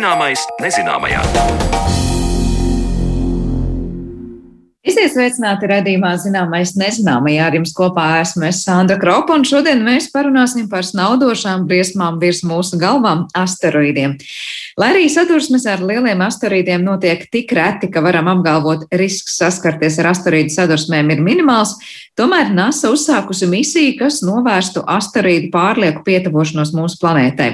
[0.00, 1.18] Zināmais nezināmajā.
[4.80, 7.50] Esiet sveicināti redzījumā zināmais nezināmajā.
[7.50, 12.40] Ar jums kopā esmu es Sandra Kropa, un šodien mēs parunāsim par snaudošām briesmām virs
[12.48, 14.16] mūsu galvām- asteroīdiem.
[14.80, 20.08] Lai arī sadursmes ar lieliem asteroīdiem notiek tik reti, ka varam apgalvot, risks saskarties ar
[20.14, 21.74] asteroīdu sadursmēm ir minimāls,
[22.16, 27.50] tomēr NASA uzsākusi misiju, kas novērstu asteroīdu pārlieku pietuvošanos mūsu planētai.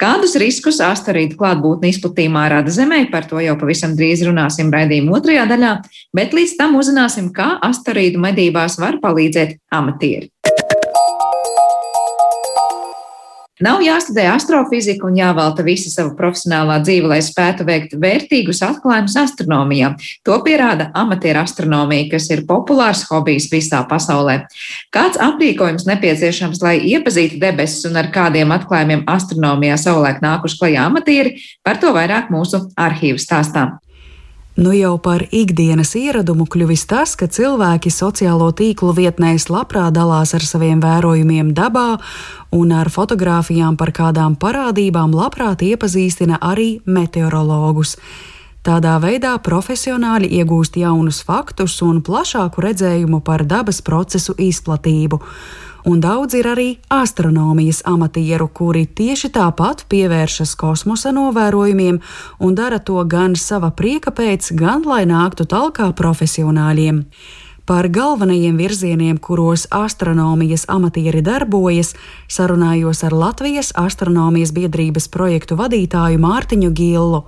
[0.00, 5.44] Kādus riskus asteroīdu klātbūtne izplatījumā rada Zemē, par to jau pavisam drīz runāsim raidījuma otrajā
[5.52, 5.74] daļā,
[6.16, 10.32] bet līdz tam uzzināsim, kā asteroīdu medībās var palīdzēt amatieri.
[13.62, 19.92] Nav jāstudē astrofizika un jāvelta visa sava profesionālā dzīve, lai spētu veikt vērtīgus atklājumus astronomijā.
[20.26, 24.40] To pierāda amatieru astronomija, kas ir populārs hobijs visā pasaulē.
[24.94, 31.36] Kāds aprīkojums nepieciešams, lai iepazītu debesis un ar kādiem atklājumiem astronomijā savulaik nākuši klajā amatieri,
[31.62, 33.68] par to vairāk mūsu arhīvu stāstā.
[34.56, 40.44] Nu jau par ikdienas ieradumu kļuvis tas, ka cilvēki sociālo tīklu vietnēs labprāt dalās ar
[40.44, 41.96] saviem vērojumiem dabā
[42.52, 47.96] un ar fotografijām par kādām parādībām labprāt iepazīstina arī meteorologus.
[48.62, 55.22] Tādā veidā profesionāļi iegūst jaunus faktus un plašāku redzējumu par dabas procesu izplatību
[55.84, 62.00] un daudz ir arī astronomijas amatieru, kuri tieši tāpat pievēršas kosmosa novērojumiem
[62.40, 67.06] un dara to gan sava prieka pēc, gan lai nāktu talkā profesionāļiem.
[67.62, 71.92] Par galvenajiem virzieniem, kuros astronomijas amatieri darbojas,
[72.26, 77.22] sarunājos ar Latvijas astronomijas biedrības projektu vadītāju Mārtiņu Gillu.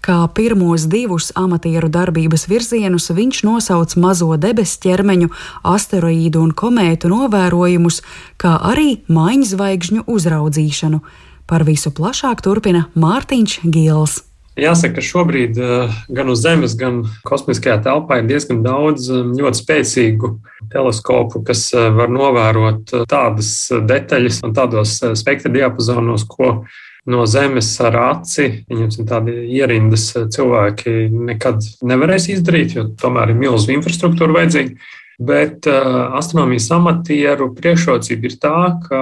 [0.00, 5.28] Kā pirmos divus amatieru darbības virzienus viņš nosauc mazo debesu ķermeņu,
[5.60, 8.00] asteroīdu un komētu novērojumus,
[8.40, 11.02] kā arī maiņzvaigžņu uzraudzīšanu.
[11.44, 14.20] Par visu plašāk turpina Mārtiņš Gils.
[14.60, 19.60] Jāsaka, ka šobrīd eh, gan uz Zemes, gan kosmiskajā telpā ir diezgan daudz eh, ļoti
[19.62, 20.30] spēcīgu
[20.72, 26.64] teleskopu, kas eh, var novērot tādas detaļas un tādos spektra diapazonos, ko
[27.06, 33.78] no zemes ar aci, viņiem tādi ierindas cilvēki nekad nevarēs izdarīt, jo tomēr ir milzīga
[33.78, 34.96] infrastruktūra vajadzīga.
[35.20, 39.00] Bet uh, astronomijas amatieru priekšrocība ir tā, ka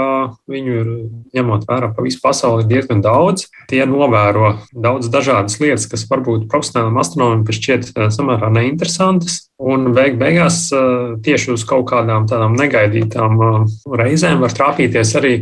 [0.51, 0.89] viņu ir
[1.39, 3.45] ņemot vērā pa visu pasauli diezgan daudz.
[3.71, 9.45] Tie novēro daudz dažādas lietas, kas varbūt profesionālam astronomam šķiet samērā neinteresantas.
[9.63, 15.37] Un beig beigās uh, tieši uz kaut kādām tādām negaidītām uh, reizēm var trāpīties arī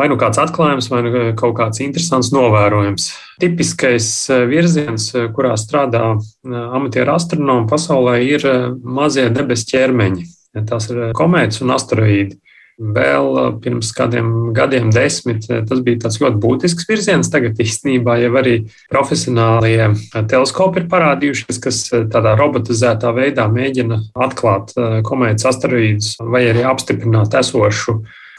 [0.00, 3.10] vai nu kāds atklājums, vai nu kaut kāds interesants novērojums.
[3.40, 8.46] Tipiskais eh, virziens, eh, kurā strādā eh, amatieru astronomi pasaulē, ir
[8.80, 10.28] mazie debesu ķermeņi.
[10.66, 12.40] Tas ir komētas un asteroīdi.
[12.80, 17.28] Vēl pirms kādiem gadiem, desmit, tas bija tāds ļoti būtisks virziens.
[17.28, 18.54] Tagad īstenībā jau arī
[18.88, 19.90] profesionālie
[20.30, 24.72] teleskopi ir parādījušies, kas tādā robotizētā veidā mēģina atklāt
[25.04, 27.98] komētas asteroīdus vai arī apstiprināt esošu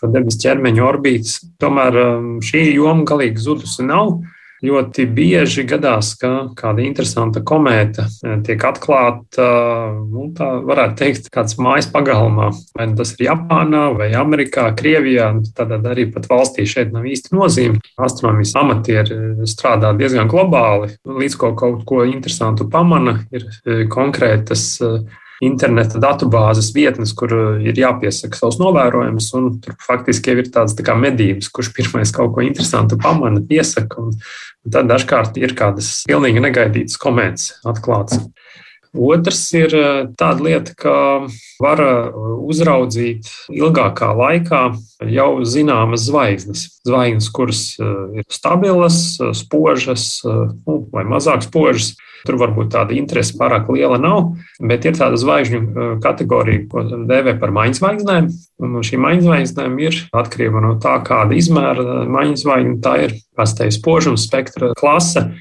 [0.10, 1.40] debesu ķermeņa orbītas.
[1.62, 4.22] Tomēr um, šī joma galīgi zudusi nav.
[4.62, 9.48] Ļoti bieži gadās, ka kāda interesanta komēta eh, tiek atklāta,
[10.06, 12.52] nu, tā varētu teikt, kāds mājas pagalmā.
[12.78, 17.34] Vai nu tas ir Japānā, vai Amerikā, Krievijā, tad arī pat valstī šeit nav īsti
[17.34, 17.82] nozīme.
[17.98, 24.68] Astronomijas amatieri strādā diezgan globāli, līdz ko kaut ko interesantu pamana, ir eh, konkrētas
[25.42, 29.32] interneta datubāzes vietnes, kur uh, ir jāpiesaka savs novērojums.
[29.64, 34.06] Tur faktiski ir tādas tā medības, kurš pirmais kaut ko interesantu pamana, piesaka.
[34.06, 34.16] Un,
[34.66, 38.28] un tad dažkārt ir kādas pilnīgi negaidītas komētas atklātas.
[38.92, 40.96] Otrs ir uh, tāda lieta, ka
[41.64, 42.22] var uh,
[42.52, 44.64] uzraudzīt ilgākā laikā
[45.08, 46.68] jau zināmas zvaigznes.
[46.88, 51.94] Zvaigznes, kuras ir stabilas, spožas nu, vai mazāk spožas,
[52.26, 55.62] Tur varbūt tāda interese pārāk liela nav, bet ir tāda zvaigžņu
[56.04, 58.28] kategorija, ko dēvē par maiņzvaigznēm.
[58.62, 63.76] Un šī maiņzvaigznēm ir atkarība no tā, kāda izmēra maiņzvaigzne tā ir, kāds tā ir
[63.78, 65.32] spožums, spektra klase.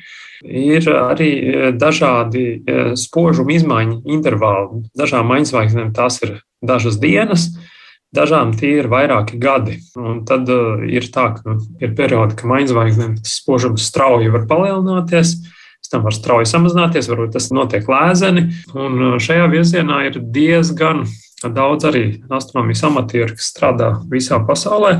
[0.44, 4.86] Ir arī uh, dažādi uh, spožuma izmaiņu intervāli.
[4.96, 7.50] Dažām maiņzvaigznēm tās ir dažas dienas,
[8.10, 9.76] Dažām tie ir vairāki gadi.
[9.94, 15.36] Un tad uh, ir tā, ka ir periodi, kad maiņzvaigznēm tas spožums strauji var palielināties,
[15.90, 18.48] tam var strauji samazināties, varbūt tas notiek lēzeni.
[18.74, 21.04] Un uh, šajā virzienā ir diezgan
[21.54, 24.96] daudz arī astronomijas amatieru, kas strādā visā pasaulē.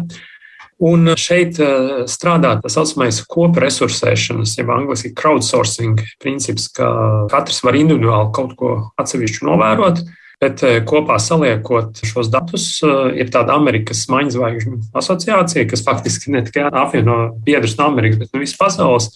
[0.80, 6.88] Un šeit uh, strādā tā saucamais kopresursēšanas, jeb angļuiski crowdsourcing princips, ka
[7.32, 10.00] katrs var individuāli kaut ko atsevišķu novērot.
[10.40, 12.70] Bet uh, kopā saliekot šos datus,
[13.12, 18.40] ir tāda Amerikas maiņzvaigžņu asociācija, kas faktiski ne tikai apvieno biedrus no Amerikas, bet no
[18.40, 19.10] visas pasaules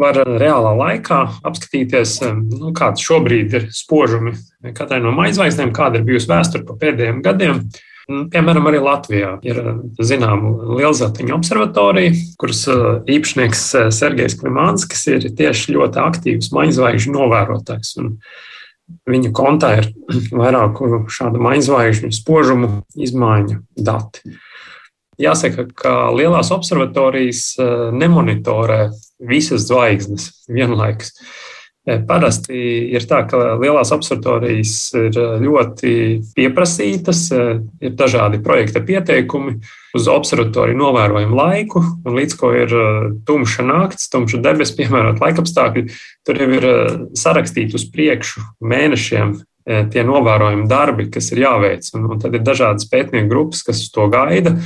[0.00, 2.16] var reālā laikā apskatīties,
[2.50, 4.34] nu, kāds šobrīd ir spožumi
[4.76, 7.62] katrai no maizvaigznēm, kāda ir bijusi vēsture pa pēdējiem gadiem.
[8.10, 9.58] Piemēram, arī Latvijā ir
[10.02, 12.64] zināma lielzatiņa observatorija, kuras
[13.10, 13.64] īpašnieks
[13.94, 17.92] Sergejs Klimānskis ir tieši ļoti aktīvs maizvaigžņu novērotājs.
[18.02, 18.16] Un
[19.10, 19.90] viņa kontā ir
[20.42, 24.34] vairāku šādu maizvaigžņu spožumu izmaiņu dati.
[25.20, 28.86] Jāsaka, ka lielās observatorijas eh, nemonitorē
[29.28, 31.12] visas zvaigznes vienlaikus.
[31.12, 31.49] Eh,
[32.08, 32.56] parasti
[32.92, 35.92] ir tā, ka lielās observatorijas ir ļoti
[36.36, 37.26] pieprasītas,
[37.80, 39.56] ir dažādi projekta pieteikumi
[39.96, 42.74] uz observatoriju novērojumu laiku, un līdz ko ir
[43.26, 45.86] tumša nakts, tumša debesis, piemērot laikapstākļi,
[46.28, 46.68] tur jau ir
[47.18, 49.38] sarakstīti uz priekšu mēnešiem
[49.92, 51.90] tie novērojumi darbi, kas ir jāveic.
[51.96, 54.56] Un, un tad ir dažādas pētnieku grupas, kas uz to gaida.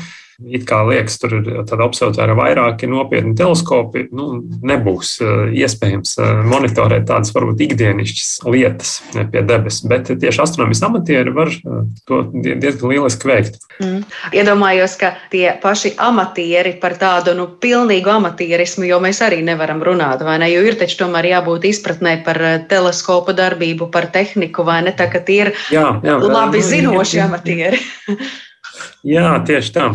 [0.42, 4.08] It kā liekas, tur ir tāda observatāra vairāki nopietni teleskopi.
[4.14, 10.82] Nu, nebūs eh, iespējams eh, monitorēt tādas varbūt ikdienišķas lietas pie debesis, bet tieši astronomijas
[10.88, 13.60] amatieri var eh, to diezgan lieliski veikt.
[13.78, 14.00] Mm.
[14.34, 20.24] Iedomājos, ka tie paši amatieri par tādu nu, pilnīgu amatierismu, jo mēs arī nevaram runāt,
[20.26, 20.50] vai ne?
[20.50, 22.40] Jo ir taču tomēr jābūt izpratnē par
[22.70, 24.96] teleskopu darbību, par tehniku, vai ne?
[24.98, 27.82] Tā ka tie ir jā, jā, labi nu, zinoši amatieri.
[29.06, 29.90] Jā, tieši tā.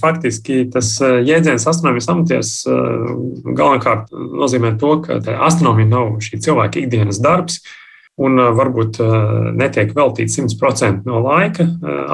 [0.00, 5.18] Faktiski tas jēdziens astronomijas amatieris galvenokārt nozīmē to, ka
[5.48, 7.60] astronomija nav šī cilvēka ikdienas darbs.
[8.16, 8.96] Un varbūt
[9.58, 11.66] netiek veltīts 100% no laika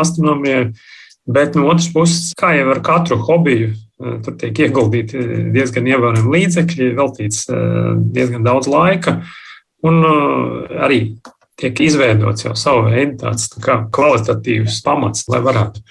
[0.03, 0.73] astronomijai,
[1.31, 3.71] bet no otras puses, kā jau ar katru hobiju,
[4.25, 5.23] tur tiek ieguldīti
[5.55, 7.45] diezgan ievērojami līdzekļi, veltīts
[8.17, 9.21] diezgan daudz laika.
[9.87, 11.01] Un arī
[11.63, 15.83] tiek izveidots jau savu veidu tāds tā kvalitatīvs pamats, lai varētu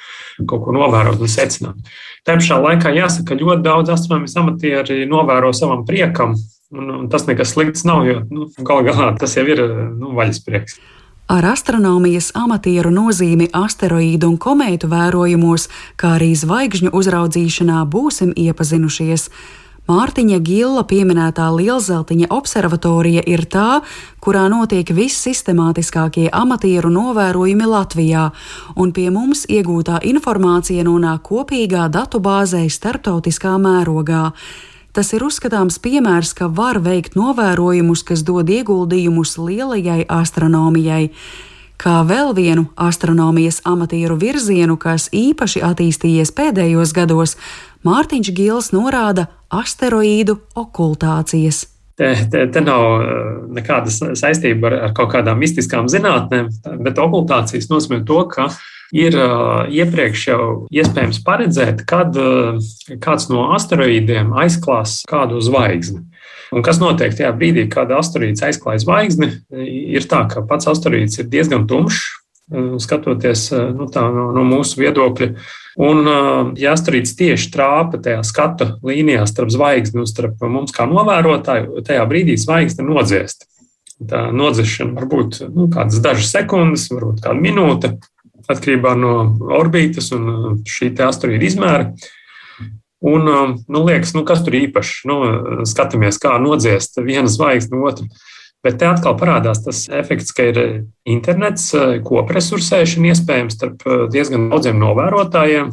[0.50, 1.92] kaut ko novērot un secināt.
[2.28, 6.36] Tā pašā laikā jāsaka, ka ļoti daudz astronomijas amatieri novēro savam priekam,
[6.76, 9.64] un, un tas nekas slikts nav, jo nu, galu galā tas jau ir
[9.98, 10.82] nu, vaļasprieks.
[11.32, 19.30] Ar astronomijas amatieru nozīmi asteroīdu un komētu vērojumos, kā arī zvaigžņu uzraudzīšanā būsim iepazinušies.
[19.92, 23.82] Mārtiņa Gilla pieminētā Lielzeltiņa observatorija ir tā,
[24.24, 28.30] kurā notiek vissistemātiskākie amatieru novērojumi Latvijā,
[28.80, 34.30] un pie mums iegūtā informācija nonāk kopīgā datubāzē starptautiskā mērogā.
[34.96, 41.10] Tas ir uzskatāms piemērs, ka var veikt novērojumus, kas dod ieguldījumus lielajai astronomijai
[41.82, 47.38] kā vēl vienu astronomijas amatieru virzienu, kas īpaši attīstījies pēdējos gados,
[47.82, 51.66] Mārtiņš Gils norāda asteroīdu okultācijas.
[51.98, 53.16] Te, te, te nav eh,
[53.58, 56.48] nekāda saistība ar, ar kaut kādām mistiskām zinātnēm,
[56.86, 58.48] bet okultācijas nozīmē to, ka
[58.96, 62.62] ir eh, iepriekš jau iespējams paredzēt, kad eh,
[63.02, 66.06] kāds no asteroīdiem aizklās kādu zvaigzni.
[66.52, 71.30] Un kas notiek tajā brīdī, kad asteroīds aizklāj zvaigzni, ir tā, ka pats asteroīds ir
[71.32, 72.02] diezgan tumšs,
[72.84, 73.46] skatoties
[73.78, 75.30] nu, tā, no, no mūsu viedokļa.
[75.82, 76.10] Un,
[76.60, 82.04] ja asteroīds tieši trāpa tajā skatu līnijā starp zvaigzni un starp mums kā novērotāju, tajā
[82.10, 83.48] brīdī zvaigzne nodziest.
[84.12, 87.94] Tā nodzēšana var būt nu, kādas dažas sekundes, varbūt kāda minūte,
[88.50, 89.14] atkarībā no
[89.56, 91.92] orbitas un šī asteroīda izmēra.
[93.02, 95.02] Un, um, nu, liekas, nu, kas tur īpašs?
[95.10, 95.18] Nu,
[95.66, 98.06] skatāmies, kā nodziest vienu zvaigzni otru.
[98.62, 100.60] Bet te atkal parādās tas efekts, ka ir
[101.10, 101.72] internets,
[102.06, 105.72] kopresursēšana iespējams starp uh, diezgan daudziem novērotājiem.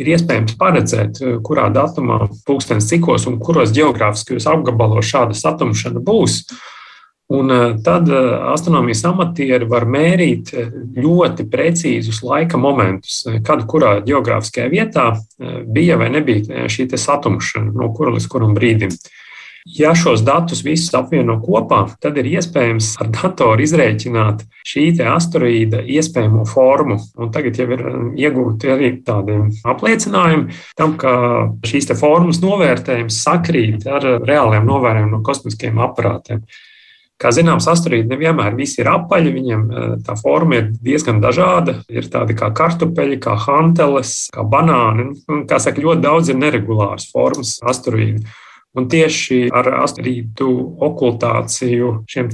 [0.00, 6.40] Ir iespējams paredzēt, uh, kurā datumā, pulkstenis cikos un kuros geogrāfiskajos apgabalos šāda satumšana būs.
[7.32, 10.68] Un eh, tad eh, astronomijas amatieri var mērīt eh,
[11.00, 15.06] ļoti precīzus laika momentus, kad kurā geogrāfiskajā vietā
[15.72, 18.92] bija vai nebija šī satumšana, no kura līdz kuram brīdim.
[19.78, 26.42] Ja šos datus visus apvieno kopā, tad ir iespējams ar datoru izrēķināt šī asteroīda iespējamo
[26.50, 26.98] formu.
[27.16, 27.84] Un tagad jau ir
[28.26, 31.14] iegūti arī tādi apliecinājumi tam, ka
[31.64, 36.42] šīs formas novērtējums sakrīt ar reāliem novērojumiem no kosmiskiem aparātiem.
[37.22, 41.76] Kā zināms, asteroīdi nevienmēr visi ir apaļi, viņiem eh, tā forma ir diezgan dažāda.
[41.92, 45.12] Ir tādi kā kartupeļi, kā hanteles, kā banāni.
[45.30, 48.26] Un, kā saka, ļoti daudz ir neregulāras formas asteroīdu.
[48.72, 50.46] Un tieši ar asteroīdu
[50.80, 52.30] okultāciju, šiem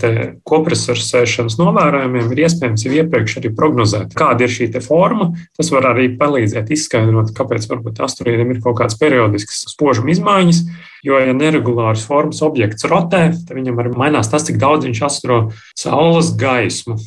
[0.46, 5.32] kopresursēšanas novērojumiem, ir iespējams jau iepriekš arī prognozēt, kāda ir šī forma.
[5.58, 10.62] Tas var arī palīdzēt izskaidrot, kāpēc varbūt asteroīdiem ir kaut kādas periodiskas spožuma izmaiņas.
[11.06, 15.42] Jo, ja neregulārs formas objekts rotē, tad viņam arī mainās tas, cik daudz viņš astro
[15.78, 16.98] saules gaismu.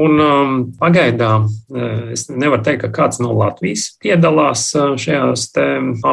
[0.00, 5.50] Un, um, pagaidām uh, es nevaru teikt, ka kāds no Latvijas piedalās uh, šajās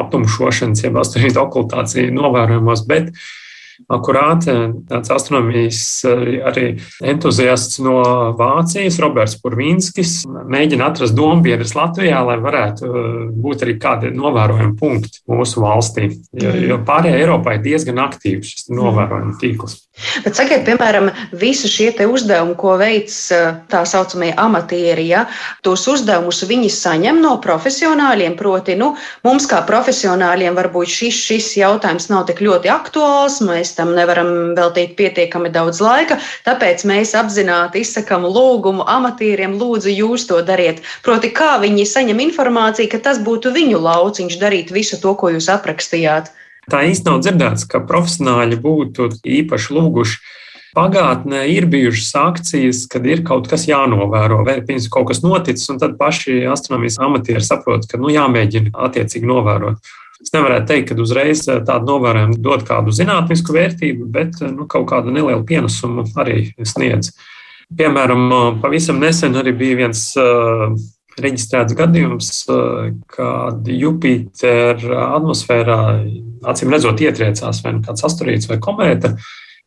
[0.01, 3.13] aptumšošanas, jeb astoņu okultāciju novērojumos, bet
[3.85, 4.53] akurāti.
[4.89, 5.81] Tāds astronomijas
[6.49, 6.67] arī
[7.05, 7.99] entuziasts no
[8.39, 12.91] Vācijas, Roberts Purvīnskis, mēģina atrast dombiedrus Latvijā, lai varētu
[13.37, 16.11] būt arī kādi novērojami punkti mūsu valstī.
[16.37, 19.81] Jo, jo pārējā Eiropā ir diezgan aktīvs šis novērojuma tīkls.
[20.21, 23.13] Bet sakiet, piemēram, visi šie uzdevumi, ko veic
[23.71, 25.23] tā saucamie amatieri, ja,
[25.65, 28.35] tos uzdevumus viņi saņem no profesionāļiem.
[28.37, 28.91] Proti, nu,
[29.25, 34.95] mums kā profesionāļiem varbūt šis, šis jautājums nav tik ļoti aktuāls, mēs tam nevaram veltīt
[34.99, 40.83] pietiekami daudz laika, tāpēc mēs apzināti izsakam lūgumu amatieriem, lūdzu, jūs to dariet.
[41.03, 45.49] Proti, kā viņi saņem informāciju, ka tas būtu viņu lauciņš darīt visu to, ko jūs
[45.51, 46.31] aprakstījāt.
[46.67, 50.19] Tā īsti nav dzirdēts, ka profesionāļi būtu īpaši lūguši.
[50.77, 55.79] Pagātnē ir bijušas akcijas, kad ir kaut kas jānovēro, vai pirms kaut kas noticis, un
[55.81, 59.79] tad paši astronomijas amatieri saprot, ka nu, jāmēģina attiecīgi novērot.
[60.23, 65.13] Es nevarētu teikt, ka uzreiz tāda novērojuma dod kādu zinātnisku vērtību, bet nu, kaut kādu
[65.13, 67.11] nelielu pienesumu arī sniedz.
[67.77, 68.29] Piemēram,
[68.63, 70.71] pavisam nesen arī bija viens uh,
[71.19, 75.79] reģistrēts gadījums, uh, kad Jupitera atmosfērā
[76.47, 79.13] acīm redzot, ietriecās vai nu kāds asteroīds vai komēta,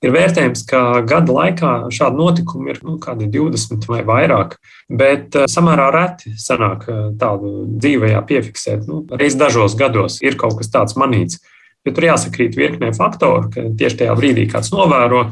[0.05, 4.57] ir vērtējums, ka gada laikā šādi notikumi ir nu, 20 vai vairāk,
[4.89, 8.89] bet eh, samērā reti sanāk eh, tādu dzīvajā piefiksēt.
[8.89, 11.41] Nu, reiz dažos gados ir kaut kas tāds manīts.
[11.85, 15.31] Bet tur jāsakrīt virknē faktoru, ka tieši tajā brīdī kāds novēro,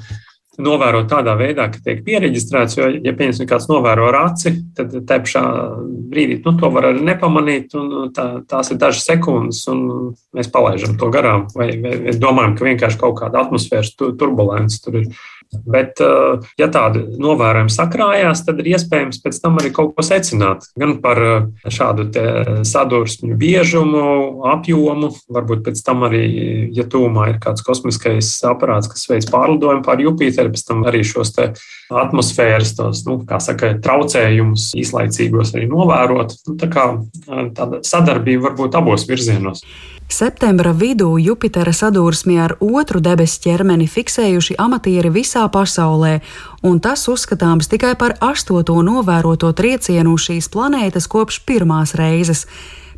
[0.63, 2.77] novērot tādā veidā, ka tiek pieregistrēts.
[2.79, 5.43] Jo, ja piemēram, kāds novēro raci, tad te pašā
[6.11, 7.77] brīdī nu, to var arī nepamanīt.
[8.17, 11.47] Tā, tās ir dažas sekundes, un mēs palaidām to garām.
[11.55, 15.11] Vai, vai, vai domājam, ka vienkārši kaut kāda atmosfēras turbulence tur ir.
[15.65, 20.67] Bet, eh, ja tādi novērojumi sakrājās, tad ir iespējams pēc tam arī kaut ko secināt.
[20.79, 22.09] Gan par eh, šādu
[22.69, 24.05] sadursmju biežumu,
[24.53, 26.25] apjomu, varbūt pēc tam arī,
[26.77, 31.35] ja tūmā ir kāds kosmiskais aparāts, kas veids pārlidojumu pār Jupiteru, pēc tam arī šos
[31.89, 36.37] atmosfēras, tos, nu, saka, traucējumus īslaicīgos arī novērot.
[36.49, 39.65] Nu, tā kā eh, tāda sadarbība var būt abos virzienos.
[40.09, 46.15] Septembra vidū Jupitera sadursmi ar otru debesu ķermeni fiksējuši amatieri visā pasaulē,
[46.65, 52.47] un tas uzskatāms tikai par astoto novēroto triecienu šīs planētas kopš pirmās reizes.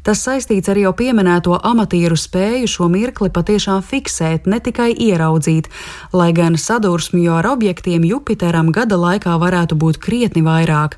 [0.06, 5.66] Tas saistīts ar jau pieminēto amatieru spēju šo mirkli patiešām fiksēt, ne tikai ieraudzīt,
[6.14, 10.96] lai gan sadursmju ar objektiem Jupiteram gada laikā varētu būt krietni vairāk.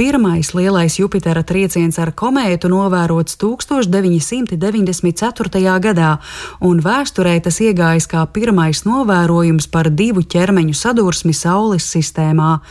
[0.00, 5.60] Pirmais lielais Jupitera trieciens ar komētu novērots 1994.
[5.84, 6.16] gadā,
[6.64, 12.64] un vēsturē tas iegājis kā pirmais novērojums par divu ķermeņu sadursmi Saules sistēmā.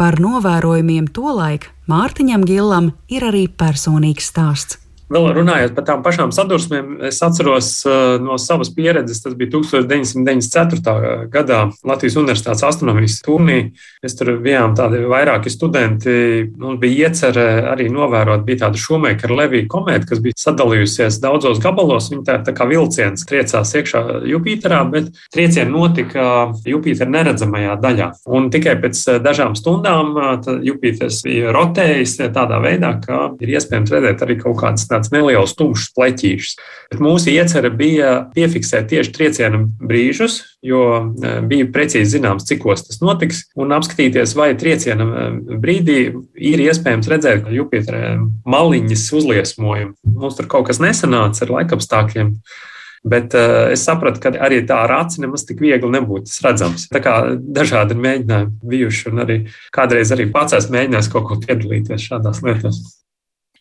[0.00, 4.81] Par novērojumiem tolaik Mārtiņam Gilam ir arī personīgs stāsts.
[5.12, 11.26] Vēl runājot par tām pašām sadursmēm, es atceros uh, no savas pieredzes, tas bija 1994.
[11.32, 13.58] gadā Latvijas Universitātes astronomijas turnī.
[14.00, 16.14] Mēs tur bijām tādi vairāki studenti.
[16.56, 22.08] Mums bija iecerē arī novērot, bija tāda šomēkara Levija komēta, kas bija sadalījusies daudzos gabalos.
[22.14, 24.02] Viņa tā, tā kā vilciens triecās iekšā
[24.32, 26.24] Jupiterā, bet triecieni notika
[26.64, 28.08] Jupitera neredzamajā daļā.
[28.32, 30.16] Un tikai pēc uh, dažām stundām
[30.64, 35.90] Jupiters bija rotējis tādā veidā, ka ir iespējams redzēt arī kaut kādas tāds neliels tumšs
[35.96, 36.56] pleķīšs.
[36.92, 43.00] Bet mūsu iecerē bija piefiksēt tieši trieciena brīžus, jo e, bija precīzi zināms, cikos tas
[43.02, 45.28] notiks, un apskatīties, vai trieciena e,
[45.62, 46.00] brīdī
[46.38, 49.96] ir iespējams redzēt Jupitera maliņas uzliesmojumu.
[50.14, 52.36] Mums tur kaut kas nesanāca ar laikapstākļiem.
[53.02, 56.84] Bet uh, es sapratu, ka arī tā ar aci nemaz tik viegli nebūtu redzams.
[56.86, 59.38] Tā kā dažādi mēģinājumi bijuši, un arī
[59.74, 62.78] kādreiz arī pats esmu mēģinājis kaut ko piedalīties šādās lietās.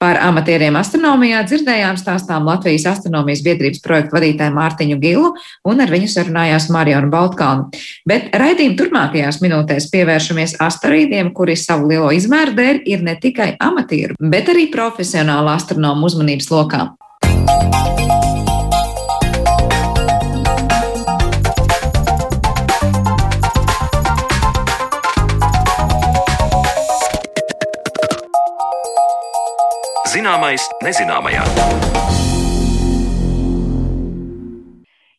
[0.01, 5.27] Par amatieriem astronomijā dzirdējām stāstām Latvijas astronomijas biedrības projektu vadītāju Mārtiņu Gilu
[5.69, 7.69] un ar viņu sarunājās Marionu Baltkalnu.
[8.09, 14.17] Bet raidījuma turpmākajās minūtēs pievēršamies asteroīdiem, kuri savu lielo izmēru dēļ ir ne tikai amatieru,
[14.17, 16.87] bet arī profesionāla astronomu uzmanības lokā.
[30.11, 31.45] Zināmais nezināmajā.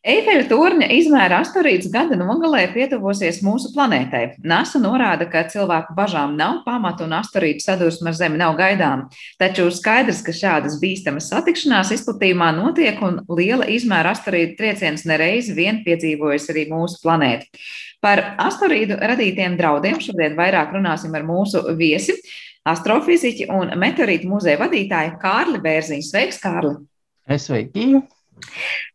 [0.03, 4.21] Eifeļa torņa izmēra asteroīds gada nogalē pietuvosies mūsu planētai.
[4.45, 9.07] NASA norāda, ka cilvēku bažām nav pamata un asteroīdu sadursme ar Zemi nav gaidām.
[9.41, 15.81] Taču skaidrs, ka šādas bīstamas satikšanās izplatījumā notiek un liela izmēra asteroīdu trieciens nereiz vien
[15.87, 17.49] piedzīvojas arī mūsu planēta.
[18.03, 22.19] Par asteroīdu radītiem draudiem šodien vairāk runāsim ar mūsu viesi
[22.69, 26.09] astrofiziķi un meteorītu muzeja vadītāju Kārli Bērziņu.
[26.09, 26.77] Sveiks, Kārli!
[27.39, 28.03] Sveiki!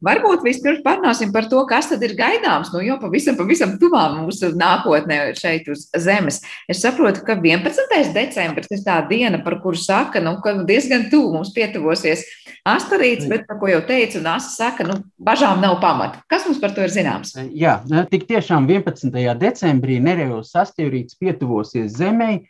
[0.05, 4.51] Varbūt vispirms parunāsim par to, kas tad ir gaidāms, nu, jo pavisam, pavisam tuvā mūsu
[4.59, 6.41] nākotnē šeit uz Zemes.
[6.71, 8.13] Es saprotu, ka 11.
[8.15, 12.27] decembris ir tā diena, par kuru saka, nu, ka diezgan tuvu mums pietuvosies
[12.69, 16.23] asteroīds, bet, par ko jau teicu, NASA saka, nu, bažām nav pamata.
[16.31, 17.35] Kas mums par to ir zināms?
[17.57, 17.79] Jā,
[18.13, 19.15] tik tiešām 11.
[19.41, 22.43] decembrī nereāls asteroīds pietuvosies Zemei.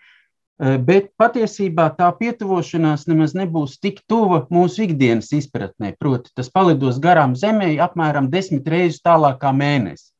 [0.58, 5.92] Eh, bet patiesībā tā pietuvošanās nemaz nebūs tik tuva mūsu ikdienas izpratnē.
[6.02, 10.10] Proti, tas palidos garām Zemē apmēram desmit reizes tālāk kā mēnesis.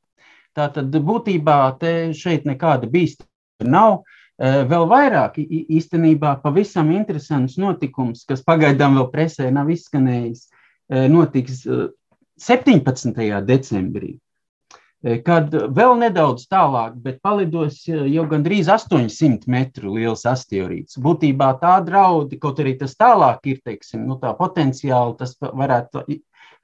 [0.54, 1.57] Tātad būtībā
[2.14, 3.99] šeit nekāda bīstama nav.
[4.38, 10.47] Eh, vēl vairāk īstenībā pavisam interesants notikums, kas pagaidām vēl presē nav izskanējis,
[10.90, 11.66] eh, notiks
[12.38, 13.42] 17.
[13.42, 14.21] decembrī.
[15.07, 20.99] Eh, kad vēl nedaudz tālāk, bet palidos eh, jau gandrīz 800 metru liels asteroīds.
[20.99, 26.02] Būtībā tā draudi, kaut arī tas tālāk ir, teiksim, nu, tā potenciāli tas varētu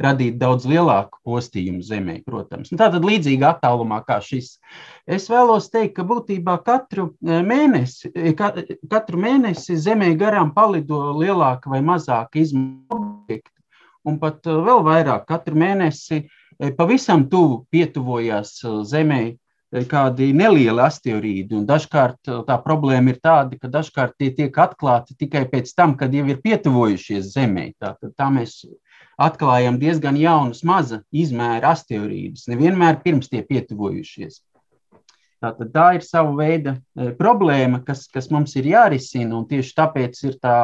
[0.02, 2.74] radīt daudz lielāku postījumu Zemē, protams.
[2.74, 4.56] Un tātad līdzīga attālumā kā šis.
[5.06, 8.10] Es vēlos teikt, ka būtībā katru eh, mēnesi,
[8.90, 13.52] katru mēnesi Zemē garām palido lielāka vai mazāka izmēra objekti.
[14.04, 16.40] Un pat vēl vairāk katru mēnesi uh,
[16.72, 19.36] pavisam tuvu pietuvojās e, Zemē e,
[19.90, 21.64] kādi nelieli asteroīdi.
[21.68, 26.24] Dažkārt tā problēma ir tāda, ka dažkārt tie tiek atklāti tikai pēc tam, kad jau
[26.30, 27.72] ir pietuvojušies Zemē.
[27.82, 28.62] Tā, tā mēs
[29.20, 34.40] atklājam diezgan jaunus, maza izmēra asteroīdus, nevienmēr pirms tie pietuvojušies.
[35.44, 40.38] Tātad tā ir sava veida e, problēma, kas, kas mums ir jārisina, tieši tāpēc ir
[40.40, 40.54] tā,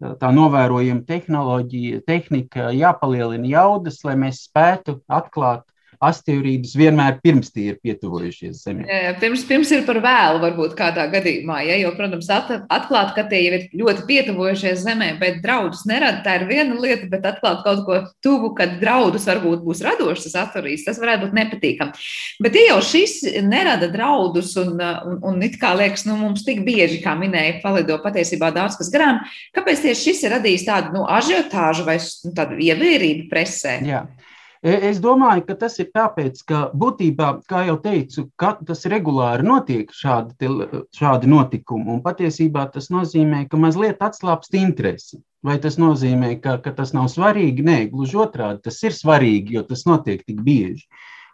[0.00, 5.66] tā novērojama tehnoloģija, tehnika jāpalielina jaudas, lai mēs spētu atklāt
[6.02, 9.00] asteroīdus vienmēr pirms tie ir pietuvojušies Zemē.
[9.20, 13.42] Pirms, pirms ir par vēlu, varbūt kādā gadījumā, ja, jo, protams, at, atklāt, ka tie
[13.44, 17.84] jau ir ļoti pietuvojušies Zemē, bet draudus nerada, tā ir viena lieta, bet atklāt kaut
[17.86, 22.06] ko tuvu, kad draudus varbūt būs radošs tas asteroīds, tas varētu būt nepatīkami.
[22.42, 26.64] Bet, ja jau šis nerada draudus un, un, un it kā liekas, nu, mums tik
[26.66, 29.22] bieži, kā minēja, palido patiesībā daudz kas garām,
[29.56, 33.78] kāpēc tieši šis ir radījis tādu nu, ažiotāžu vai nu, tādu ievērību presē?
[33.86, 34.04] Jā.
[34.06, 34.21] E,
[34.62, 40.50] es domāju, ka tas ir tāpēc, ka būtībā, kā jau teicu, tas regulāri notiek šādi,
[40.94, 41.88] šādi notikumi.
[41.96, 45.18] Un patiesībā tas nozīmē, ka mazliet atslābst interesi.
[45.42, 47.64] Vai tas nozīmē, ka, ka tas nav svarīgi?
[47.66, 50.86] Nē, gluži otrādi, tas ir svarīgi, jo tas notiek tik bieži.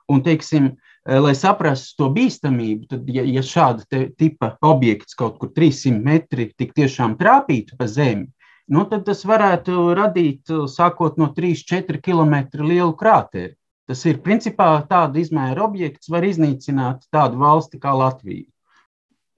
[0.09, 0.71] Un, teiksim,
[1.05, 6.49] e, lai saprastu to bīstamību, tad, ja, ja šāda tipa objekts kaut kur 300 metri
[6.57, 8.31] tik tiešām trāpītu pa zemi,
[8.75, 13.55] nu, tad tas varētu radīt sākot no 3-4 km lielu krāteru.
[13.89, 18.45] Tas ir principā tāda izmēra objekts, var iznīcināt tādu valsti kā Latvija.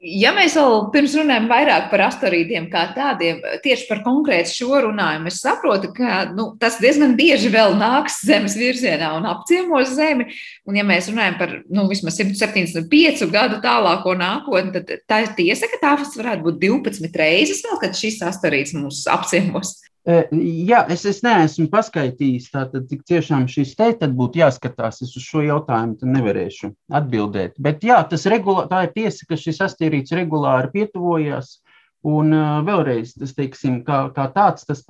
[0.01, 5.29] Ja mēs vēl pirms runājam vairāk par asteroīdiem kā tādiem, tieši par konkrētu šo runājumu,
[5.29, 10.31] es saprotu, ka nu, tas diezgan bieži vēl nāks Zemes virzienā un apciemos Zemi.
[10.65, 15.69] Un, ja mēs runājam par nu, vismaz 175 gadu tālāko nākotni, tad tā ir tiesa,
[15.69, 19.77] ka tās varētu būt 12 reizes vēl, kad šis asteroīds mūs apciemos.
[20.11, 25.03] Jā, es, es neesmu paskaidrojis, tātad tik tiešām šis te būtu jāskatās.
[25.05, 27.59] Es uz šo jautājumu nevarēšu atbildēt.
[27.61, 31.59] Bet jā, tas regulā, tā ir tiesa, ka šis asteroīds regulāri pietuvojas.
[32.01, 32.33] Un
[32.65, 34.81] vēlreiz, tas teiksim, kā, kā tāds, tas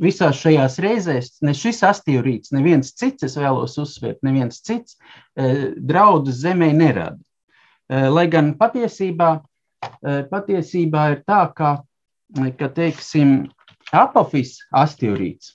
[0.00, 4.96] visās šajās reizēs, ne šis asteroīds, neviens cits, es vēlos uzsvērt, neviens cits
[5.36, 7.20] draudus Zemē nerada.
[7.92, 9.28] Lai gan patiesībā,
[10.30, 11.74] patiesībā ir tā, ka,
[12.56, 13.36] ka teiksim,
[13.94, 15.52] Apofis asteroīds,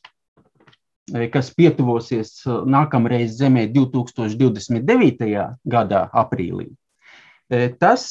[1.13, 5.58] eh, kas pietuvosies eh, nākamreiz Zemē 2029.
[5.67, 6.69] gadā, aprīlī.
[7.49, 8.04] Eh, tas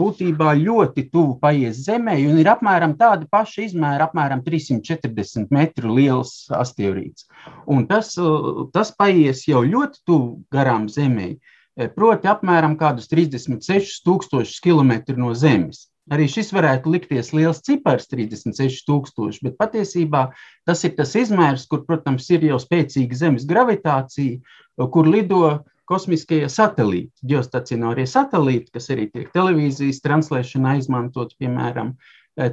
[0.00, 6.48] būtībā ļoti tuvu paies Zemē un ir apmēram tāda paša izmēra, apmēram 340 metru liels
[6.56, 7.28] asteroīds.
[7.68, 8.16] Un tas,
[8.72, 11.36] tas paies jau ļoti tuvu garām Zemē,
[11.94, 15.84] proti apmēram kādus 36 tūkstošus kilometru no Zemes.
[16.14, 20.28] Arī šis varētu likties liels cipars, 36,000, bet patiesībā
[20.68, 24.38] tas ir tas izmērs, kur, protams, ir jau spēcīga Zemes gravitācija,
[24.94, 25.42] kur lido
[25.88, 31.94] kosmiskie satelīti, geostacionārie satelīti, kas arī tiek televīzijas translēšanā izmantot, piemēram,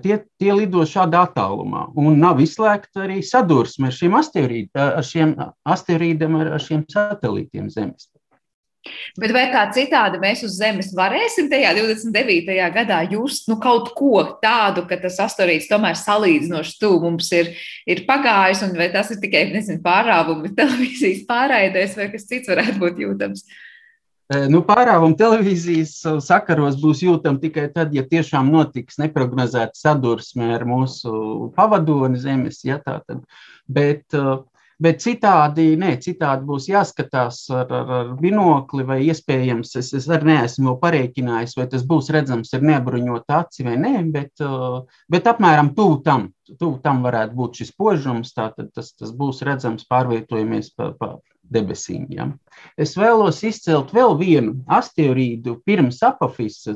[0.04, 1.90] tie, tie lido šādā attālumā.
[2.00, 5.36] Un nav izslēgta arī sadursme ar šiem asteroīdiem, ar šiem,
[5.76, 8.10] asteroīdiem, ar, ar šiem satelītiem Zemes.
[9.20, 12.58] Bet vai kā citādi mēs uz Zemes varēsim tajā 29.
[12.76, 17.54] gadā just nu, kaut ko tādu, ka tas astoņdesmit tomēr salīdzinoši tuvu mums ir,
[17.90, 22.82] ir pagājis, un vai tas ir tikai nezinu, pārāvumi televīzijas pārraidēs, vai kas cits varētu
[22.82, 23.48] būt jūtams?
[24.50, 31.52] Nu, pārāvuma televīzijas sakaros būs jūtama tikai tad, ja tiešām notiks neparedzēta sadursme ar mūsu
[31.54, 32.64] pavadoni Zemes.
[32.66, 32.98] Ja, tā.
[33.70, 34.42] Bet uh,
[34.84, 40.34] Bet citādi, nē, citādi būs jāskatās ar, ar, ar binokli, vai iespējams, es, es arī
[40.34, 44.44] neesmu vēl parēķinājis, vai tas būs redzams ar neapbruņotu aci vai nē, bet,
[45.12, 46.26] bet apmēram tuvu tam,
[46.60, 48.36] tuvu tam varētu būt šis požums.
[48.36, 51.08] Tātad tas, tas būs redzams pārvietojamies pa, pa
[51.56, 52.04] debesīm.
[52.12, 52.28] Ja.
[52.76, 56.76] Es vēlos izcelt vēl vienu asteroīdu pirms apafisa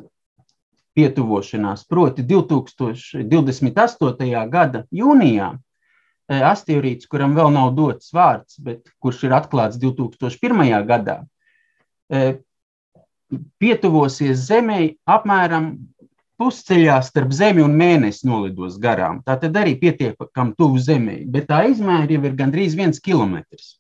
[0.95, 4.49] pietuvošanās, proti 2028.
[4.51, 5.59] gada jūnijā
[6.29, 10.75] E, asteroīds, kuram vēl nav dots vārds, bet kurš ir atklāts 2001.
[10.85, 11.23] gadā,
[12.13, 12.37] e,
[13.61, 15.71] pietuvosies Zemē apmēram
[16.39, 19.23] pusceļā starp Zemi un Mēnesi nolidos garām.
[19.25, 23.75] Tā tad arī pietiekami tuvu Zemē, bet tā izmēra jau ir gandrīz viens kilometrs.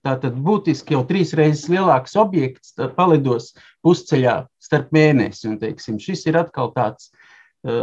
[0.00, 3.52] Tātad būtiski jau trīs reizes lielāks objekts palidos
[3.84, 5.50] pusceļā starp mēnesi.
[5.52, 7.12] Un, teiksim, šis ir atkal tāds
[7.60, 7.76] e,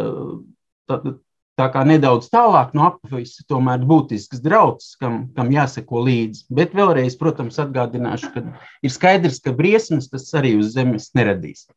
[1.57, 6.45] tā, kā nedaudz tālāk no apvisa, tomēr būtisks drauds, kam, kam jāseko līdzi.
[6.53, 8.45] Bet vēlreiz, protams, atgādināšu, ka
[8.85, 11.67] ir skaidrs, ka briesmas tas arī uz zemes neradīs.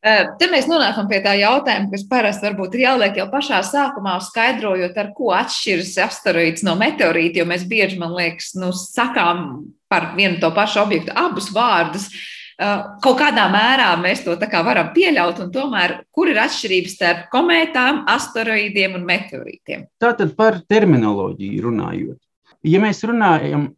[0.00, 4.96] Te mēs nonākam pie tā jautājuma, kas parasti varbūt ir jāliek jau pašā sākumā, skaidrojot,
[4.96, 10.38] ar ko atšķiras asteroīds no meteorīta, jo mēs bieži, man liekas, nu, sakām par vienu
[10.40, 12.06] to pašu objektu abus vārdus.
[12.08, 14.34] Uh, kaut kādā mērā mēs to
[14.66, 19.86] varam pieļaut, un tomēr kur ir atšķirības starp komētām, asteroīdiem un meteorītiem?
[20.02, 22.18] Tātad par terminoloģiju runājot.
[22.66, 23.68] Ja mēs runājam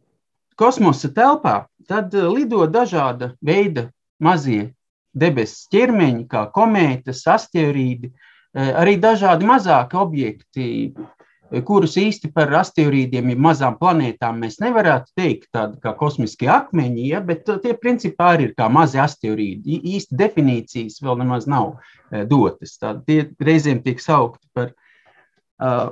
[0.57, 3.89] kosmosa telpā, tad eh, lido dažāda veida
[4.21, 4.71] mazie
[5.13, 8.11] debesu ķermeņi, kā komētas, asteroīdi,
[8.55, 10.67] eh, arī dažādi mazāki objekti,
[11.65, 17.21] kurus īsti par asteroīdiem, ja mazām planētām mēs nevarētu teikt, tādi kā kosmiskie akmeņi, ja,
[17.25, 19.81] bet tie principā arī ir kā mazi asteroīdi.
[19.95, 22.77] Īsti definīcijas vēl nemaz nav e, dotas.
[22.79, 25.91] Tādi tie reizēm tiek saukti par uh,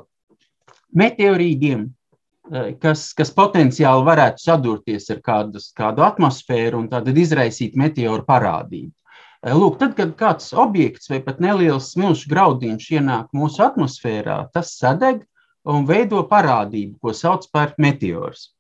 [0.96, 8.24] meteorīdiem, uh, kas, kas potenciāli varētu sadurties ar kādas, kādu atmosfēru un tad izraisīt meteoru
[8.28, 8.94] parādību.
[9.40, 15.22] Lūk, tad, kad kāds objekts vai pat neliels smilšu graudiņš ienāk mūsu atmosfērā, tas sadeg,
[15.68, 18.54] un veido parādību, ko sauc par meteors.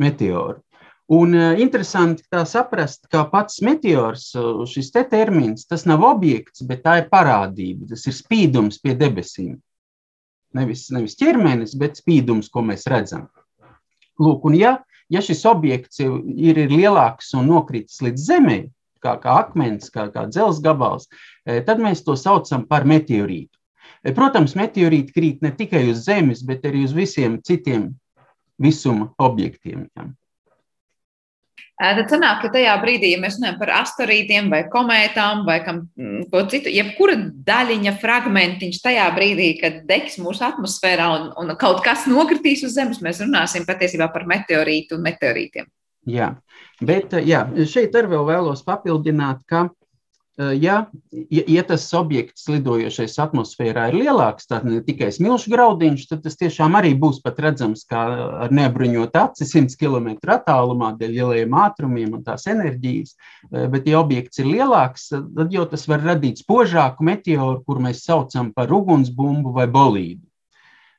[0.00, 0.62] meteoru.
[1.12, 6.62] Un uh, interesanti tā saprast, ka pats meteors, uh, šis te termins, tas nav objekts,
[6.64, 9.58] bet tā ir parādība, tas ir spīdums pie debesīm.
[10.56, 13.28] Nevis, nevis ķermenis, bet spīdums, ko mēs redzam.
[14.20, 14.78] Lūk, un ja,
[15.12, 18.58] ja šis objekts ir, ir lielāks un nokritis līdz zemē,
[19.04, 21.08] kā, kā akmens, kā, kā dzelzs gabals,
[21.44, 23.56] tad mēs to saucam par meteorītu.
[24.16, 27.92] Protams, meteorīti krīt ne tikai uz Zemes, bet arī uz visiem citiem
[28.62, 29.86] visuma objektiem.
[29.96, 30.08] Ja.
[31.82, 36.28] Tad sanāk, ka tajā brīdī, ja mēs runājam par asteroīdiem vai komētām vai kam, mm,
[36.30, 37.16] ko citu, jebkura
[37.48, 43.02] daļiņa fragmentiņš tajā brīdī, kad degs mūsu atmosfērā un, un kaut kas nokritīs uz Zemes,
[43.02, 45.66] mēs runāsim patiesībā par meteorītu un meteorītiem.
[46.12, 46.32] Jā,
[46.82, 49.66] bet jā, šeit arī vēl vēlos papildināt, ka
[50.38, 50.86] ja,
[51.30, 56.38] ja, ja tas objekts lidojošais atmosfērā ir lielāks, tad ne tikai smilšu graudiņš, tad tas
[56.40, 58.04] tiešām arī būs pat redzams kā
[58.46, 63.16] ar nebruņotu aci 100 km attālumā dēļ lielajiem ātrumiem un tās enerģijas.
[63.52, 68.54] Bet, ja objekts ir lielāks, tad jau tas var radīt spožāku meteoru, kur mēs saucam
[68.56, 70.24] par ugunsbumbu vai bolīdu.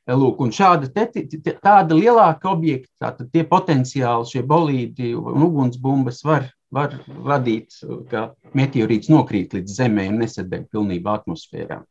[0.04, 1.24] Lūk, un šāda te,
[1.64, 9.12] tāda lielāka objekta, tātad tie potenciāli šie bolīdi un ugunsbumbas var var radīt, ka meteorīts
[9.12, 11.82] nokrīt līdz Zemē un nesadeg pilnībā atmosfērā.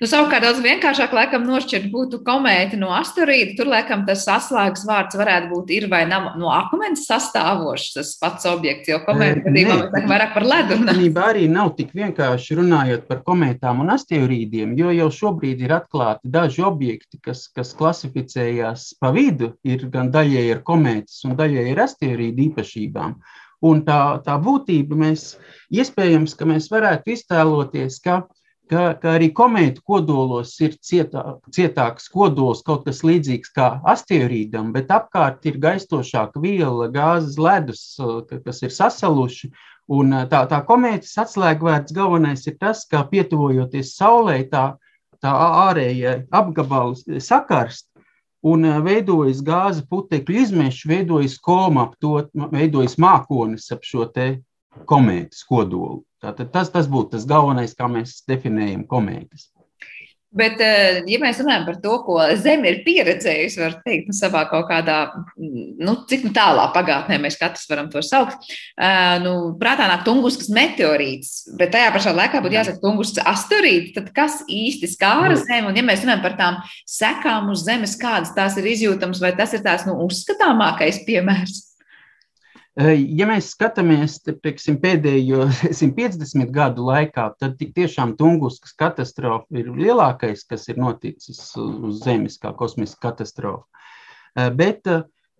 [0.00, 3.56] Nu, savukārt, daudz vienkāršāk laikam nošķirt būtu komēta no asteroīda.
[3.58, 8.48] Tur, laikam, tas atslēgas vārds varētu būt ir vai nav no akmens sastāvošs tas pats
[8.48, 10.78] objekts, jo komēta gadījumā mēs vairāk par ledu.
[10.80, 16.32] Īstenībā arī nav tik vienkārši runājot par komētām un asteroīdiem, jo jau šobrīd ir atklāti
[16.38, 21.84] daži objekti, kas, kas klasificējās pa vidu, ir gan daļēji ar komētas un daļēji ar
[21.88, 23.20] asteroīdu īpašībām.
[23.60, 25.34] Un tā, tā būtība mēs
[25.68, 28.22] iespējams, ka mēs varētu iztēloties, ka,
[28.72, 34.92] ka, ka arī komētu kodolos ir cietā, cietāks kodols, kaut kas līdzīgs kā asteroīdam, bet
[34.96, 37.84] apkārt ir gaistošāka viela, gāzes ledus,
[38.46, 39.52] kas ir sasaluši.
[39.90, 44.64] Un tā, tā komētas atslēgvērts galvenais ir tas, ka pietuvojoties Saulē, tā,
[45.20, 45.32] tā
[45.66, 47.89] ārējai apgabals sakarst,
[48.46, 52.16] un eh, veidojas gāzes putekļu izmeši, veidojas koma ap to,
[52.52, 54.32] veidojas mākonis ap šo te
[54.88, 56.02] komētas kodolu.
[56.20, 59.48] Tātad tas, tas būtu tas galvenais, kā mēs definējam komētas.
[60.30, 64.44] Bet, eh, ja mēs runājam par to, ko Zeme ir pieredzējusi, var teikt, nu, savā
[64.46, 64.98] kaut kādā,
[65.36, 68.46] nu, cik nu tālā pagātnē mēs katrs varam to saukt,
[68.78, 74.12] uh, nu, prātā nāk tunguskas meteorīts, bet tajā pašā laikā būtu jāsaka tunguskas asteroīds, tad
[74.14, 75.40] kas īsti skāra nu.
[75.42, 75.66] Zemi?
[75.72, 79.58] Un, ja mēs runājam par tām sekām uz Zemes, kādas tās ir izjūtams, vai tas
[79.58, 81.69] ir tās, nu, uzskatāmākais piemērs?
[82.80, 85.48] Ja mēs skatāmies teiksim, pēdējo
[85.82, 92.54] 150 gadu laikā, tad tiešām Tunguskas katastrofa ir lielākais, kas ir noticis uz Zemes, kā
[92.56, 93.66] kosmiska katastrofa.
[94.56, 94.86] Bet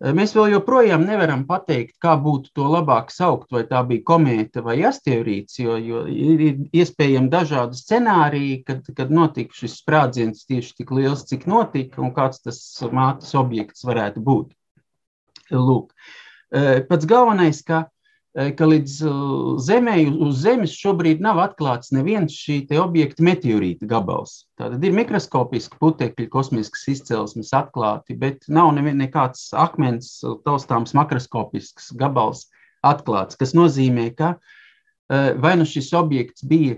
[0.01, 4.77] mēs vēl joprojām nevaram pateikt, kā būtu to labāk saukt, vai tā bija komēta vai
[4.91, 11.25] asteroīds, jo, jo ir iespējami dažādi scenāriji, kad, kad notika šis sprādziens tieši tik liels,
[11.31, 12.59] cik notika, un kāds tas
[12.91, 14.51] mātes objekts varētu būt.
[15.55, 15.95] Lūk.
[16.51, 17.85] Eh, pats galvenais, ka,
[18.35, 19.11] eh, ka līdz eh,
[19.63, 24.49] Zemē, uz Zemes šobrīd nav atklāts neviens šī objekta meteorīta gabals.
[24.59, 32.49] Tātad ir mikroskopiski putekļi, kosmiskas izcelsmes atklāti, bet nav nekāds akmens, taustāms makroskopisks gabals
[32.83, 34.35] atklāts, kas nozīmē, ka
[35.11, 36.77] vai nu šis objekts bija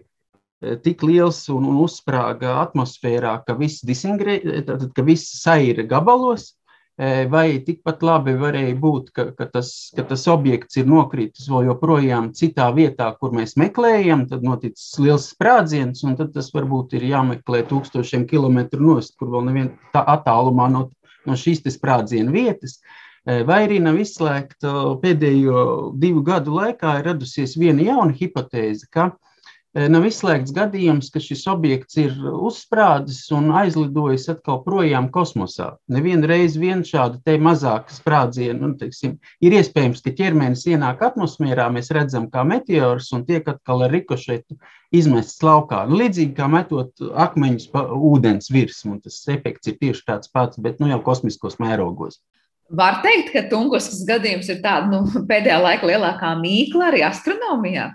[0.81, 6.53] tik liels un, un uzsprāga atmosfērā, ka viss, ka viss saira gabalos,
[6.97, 12.31] vai tikpat labi varēja būt, ka, ka, tas, ka tas objekts ir nokritis vēl joprojām
[12.37, 17.63] citā vietā, kur mēs meklējam, tad noticis liels sprādziens, un tad tas varbūt ir jāmeklē
[17.71, 20.89] tūkstošiem kilometru nost, kur vēl nevien tā attālumā no,
[21.25, 22.79] no šīs sprādziena vietas.
[23.23, 29.32] Vai arī nav izslēgta pēdējo divu gadu laikā ir radusies viena jauna hipotēze, ka uh,
[29.73, 35.71] Nav izslēgts gadījums, ka šis objekts ir uzsprādzis un aizlidojis atkal projām kosmosā.
[35.89, 41.65] Nevienu reizi vien šāda te mazāka sprādziena, nu, teiksim, ir iespējams, ka ķermenis ienāk atmosfērā,
[41.73, 44.59] mēs redzam kā meteors un tiek atkal ar rikošetu
[44.93, 45.87] izmests laukā.
[45.89, 50.77] Nu, līdzīgi kā metot akmeņus pa ūdens virsmu, tas efekts ir tieši tāds pats, bet
[50.83, 52.21] nu, jau kosmiskos mērogos.
[52.71, 57.89] Var teikt, ka Tunguskas gadījums ir tāda nu, pēdējā laika lielākā mīkla arī astronomijā.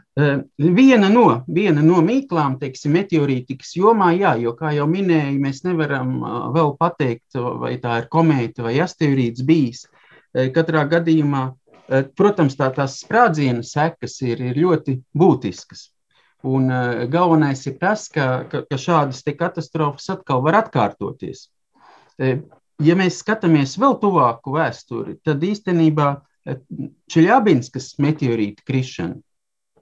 [0.59, 6.19] Viena no, viena no mīklām, teiksim, meteorītikas jomā, jā, jo, kā jau minēju, mēs nevaram
[6.55, 9.87] vēl pateikt, vai tā ir komēta vai asteroīds bijis.
[10.55, 11.47] Katrā gadījumā,
[12.19, 15.89] protams, tā, tās sprādziena sekas ir, ir ļoti būtiskas.
[16.47, 16.69] Un
[17.11, 21.49] galvenais ir tas, ka, ka, ka šādas katastrofas atkal var atkārtoties
[22.85, 26.09] ja mēs skatāmies vēl tuvāku vēsturi, tad īstenībā
[26.47, 26.63] eh,
[27.11, 29.19] Čeļabinskas meteorīta krišana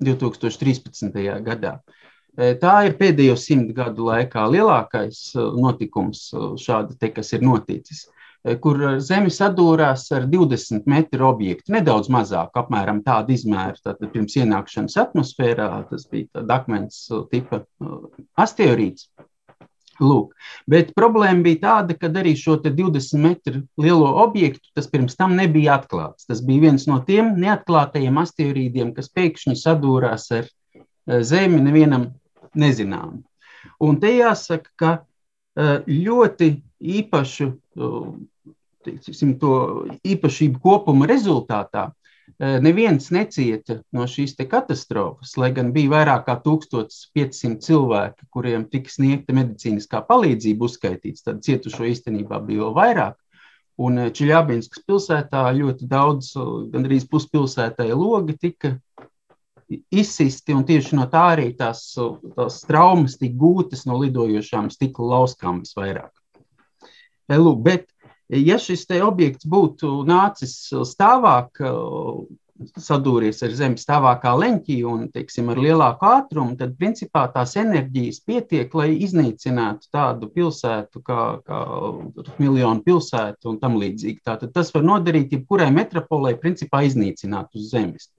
[0.04, 1.22] 2013.
[1.44, 1.78] gadā.
[2.36, 6.28] Eh, tā ir pēdējo simt gadu laikā lielākais eh, notikums,
[6.62, 8.06] šāda te, kas ir noticis,
[8.62, 13.80] kur Zeme sadūrās ar 20 metru objektu, nedaudz mazāk, apmēram tādu izmēru.
[13.82, 17.00] Tātad pirms ienākšanas atmosfērā tas bija akmens
[17.32, 17.64] tipa
[18.38, 19.08] asteroīds.
[20.00, 20.34] Lūk.
[20.68, 25.78] Bet problēma bija tāda, ka arī šo 20 metru lielo objektu tas pirms tam nebija
[25.80, 26.28] atklāts.
[26.28, 32.10] Tas bija viens no tiem neatklātajiem asteroīdiem, kas pēkšņi sadūrās ar eh, Zemi nevienam
[32.54, 33.22] nezinām.
[33.82, 36.52] Un te jāsaka, ka eh, ļoti
[37.00, 38.00] īpašu eh,
[38.86, 41.90] teiksim, to īpašību kopuma rezultātā
[42.38, 49.36] neviens necieta no šīs katastrofas, lai gan bija vairāk kā 1500 cilvēki, kuriem tika sniegta
[49.36, 51.24] medicīniskā palīdzība uzskaitīts.
[51.24, 53.16] Tad cietušo īstenībā bija vēl vairāk.
[53.76, 58.76] Un eh, Čeļābinskas pilsētā ļoti daudz, eh, gandrīz puspilsētai logi tika
[59.90, 61.82] izsisti, un tieši no tā arī tās,
[62.36, 66.12] tās traumas tika gūtas no lidojošām stikla lauskām visvairāk.
[67.66, 67.90] Bet
[68.32, 70.56] Ja šis objekts būtu nācis
[70.90, 71.62] stāvāk,
[72.80, 78.72] sadūries ar zemi stāvākā leņķī un teiksim, ar lielāku ātrumu, tad principā tās enerģijas pietiek,
[78.74, 81.60] lai iznīcinātu tādu pilsētu kā, kā
[82.40, 84.22] miljonu pilsētu un tam līdzīgi.
[84.26, 88.10] Tātad tas var nodarīt jebkurai metropolē, principā iznīcināt uz zemes.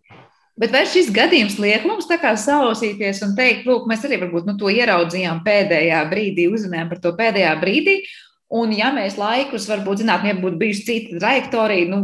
[0.57, 4.47] Bet vai šis gadījums liek mums tā kā sausīties un teikt, lūk, mēs arī varbūt
[4.49, 7.99] nu, to ieraudzījām pēdējā brīdī, uzzinājām par to pēdējā brīdī,
[8.47, 11.97] Un, ja mēs laikus, varbūt zinātnē būtu bijusi cita trajektorija, nu,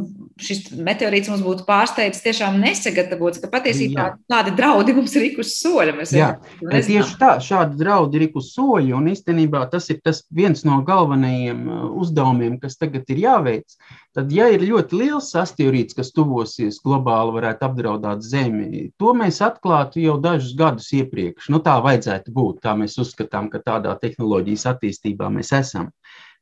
[0.43, 4.15] šis meteorīts mums būtu pārsteidzis tiešām nesagatavots, ka patiesībā Jā.
[4.31, 5.95] tādi draudi mums ir uz soļa.
[6.11, 6.29] Jā,
[6.67, 11.67] tieši tā, šādi draudi ir uz soļa, un īstenībā tas ir tas viens no galvenajiem
[11.67, 13.77] uh, uzdevumiem, kas tagad ir jāveic.
[14.13, 20.03] Tad, ja ir ļoti liels asteroīds, kas tuvosies globāli, varētu apdraudēt Zemi, to mēs atklātu
[20.03, 21.47] jau dažus gadus iepriekš.
[21.49, 25.89] Nu, tā vajadzētu būt, tā mēs uzskatām, ka tādā tehnoloģijas attīstībā mēs esam.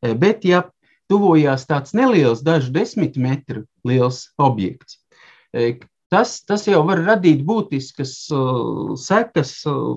[0.02, 0.66] Eh, bet, ja
[1.12, 5.00] tuvojās tāds neliels, dažu desmit metru liels objekts,
[5.54, 5.78] eh,
[6.12, 9.54] tas, tas jau var radīt būtiskas uh, sekas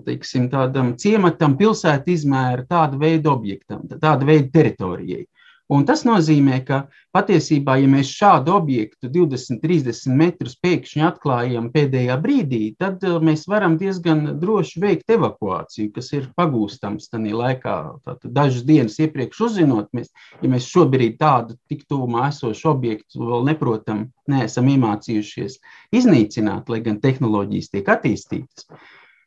[0.07, 5.25] teiksim, tādam ciematam, pilsētu izmēra, tāda veida objektam, tāda veida teritorijai.
[5.73, 6.83] Un tas nozīmē, ka
[7.17, 13.47] patiesībā, ja mēs šādu objektu 20, 30 metrus pēkšņi atklājam pēdējā brīdī, tad uh, mēs
[13.49, 17.77] varam diezgan droši veikt evakuāciju, kas ir pagūstams tajā laikā.
[18.05, 23.49] Tātad dažas dienas iepriekš uzzinot, mēs, ja mēs šobrīd tādu tik tuvumā esošu objektu vēl
[23.49, 25.57] neprotam, neesam iemācījušies
[25.97, 28.69] iznīcināt, lai gan tehnoloģijas tiek attīstītas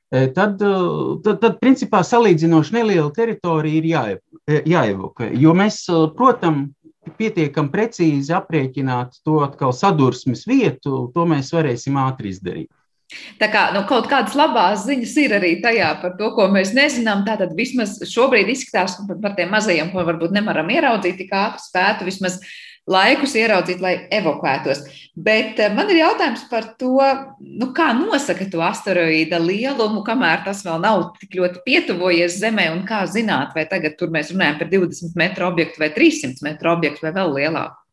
[0.10, 0.62] tad,
[1.24, 4.17] tad, tad principā salīdzinoši neliela teritorija ir jāe,
[4.48, 5.32] jāevakuē.
[5.36, 5.84] Jo mēs,
[6.17, 6.72] protams,
[7.17, 12.72] pietiekami precīzi aprēķināt to atkal sadursmes vietu, to mēs varēsim ātri izdarīt.
[13.39, 17.24] Tā kā nu, kaut kādas labās ziņas ir arī tajā par to, ko mēs nezinām.
[17.24, 22.50] Tātad vismaz šobrīd izskatās par tiem mazajiem, ko varbūt nevaram ieraudzīt ātri spētu vismaz uh,
[22.88, 24.84] laikus ieraudzīt, lai evakuētos.
[25.17, 26.97] Bet eh, man ir jautājums par to,
[27.39, 32.86] nu, kā nosaka to asteroīda lielumu, kamēr tas vēl nav tik ļoti pietuvojies Zemē, un
[32.88, 37.08] kā zināt, vai tagad tur mēs runājam par 20 metru objektu vai 300 metru objektu
[37.08, 37.84] vai vēl lielāku.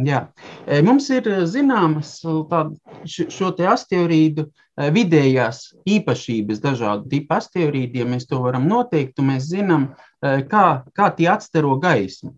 [0.00, 0.22] Jā.
[0.64, 8.14] E, mums ir e, zināmas šo te asteroīdu e, vidējās īpašības, dažādu tipu asteroīdiem.
[8.14, 9.90] Mēs to varam noteikt, un mēs zinām,
[10.22, 12.32] kā, kā tie atstaro gaismu.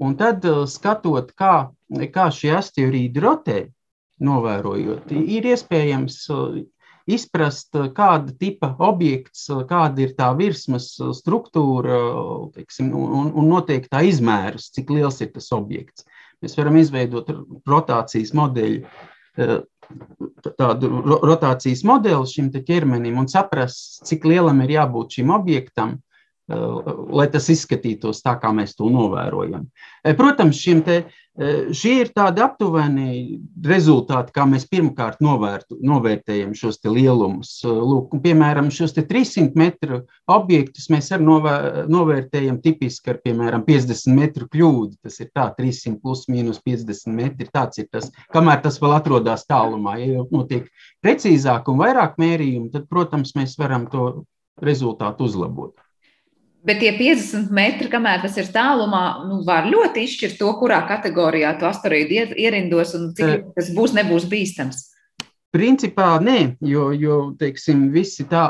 [0.00, 1.54] Un tad, uh, skatot, kā,
[2.14, 3.60] kā šie asteroīdi rotē,
[4.24, 6.60] novērojot, ir iespējams uh,
[7.10, 12.00] izprast, uh, kāda tipa objekts, kāda ir tā virsmas struktūra
[12.56, 16.08] teiksim, un, un noteiktā izmērs, cik liels ir tas objekts.
[16.40, 17.28] Mēs varam izveidot
[17.68, 18.86] rotācijas modeļu,
[20.56, 20.88] tādu
[21.20, 26.08] rotācijas modeli šim ķermenim un saprast, cik lielam ir jābūt šim objektam, Eh,
[26.50, 29.66] lai tas izskatītos tā, kā mēs to novērojam.
[30.04, 30.96] Eh, protams, te,
[31.38, 37.60] eh, šie ir tādi aptuveni rezultāti, kā mēs pirmkārt novērtu, novērtējam šos lielumus.
[37.64, 44.48] Lūk, piemēram, šos 300 metru objektus mēs arī novēr, novērtējam tipiski ar piemēram, 50 metru
[44.48, 44.96] kļūdu.
[45.02, 47.48] Tas ir tā, 300 plus mīnus 50 metri.
[47.52, 49.98] Tāds ir tas, kamēr tas vēl atrodas tālumā.
[50.00, 50.66] Ja notiek
[51.04, 54.24] precīzāk un vairāk mērījumu, tad, protams, mēs varam to
[54.60, 55.76] rezultātu uzlabot.
[56.66, 61.54] Bet tie 50 metri, kamēr tas ir tālumā, nu, var ļoti izšķirt to, kurā kategorijā
[61.56, 64.82] tu asteroīdu ierindos un cik tas būs, nebūs bīstams.
[65.50, 68.44] Principā nē, jo, jo teiksim, visi tā,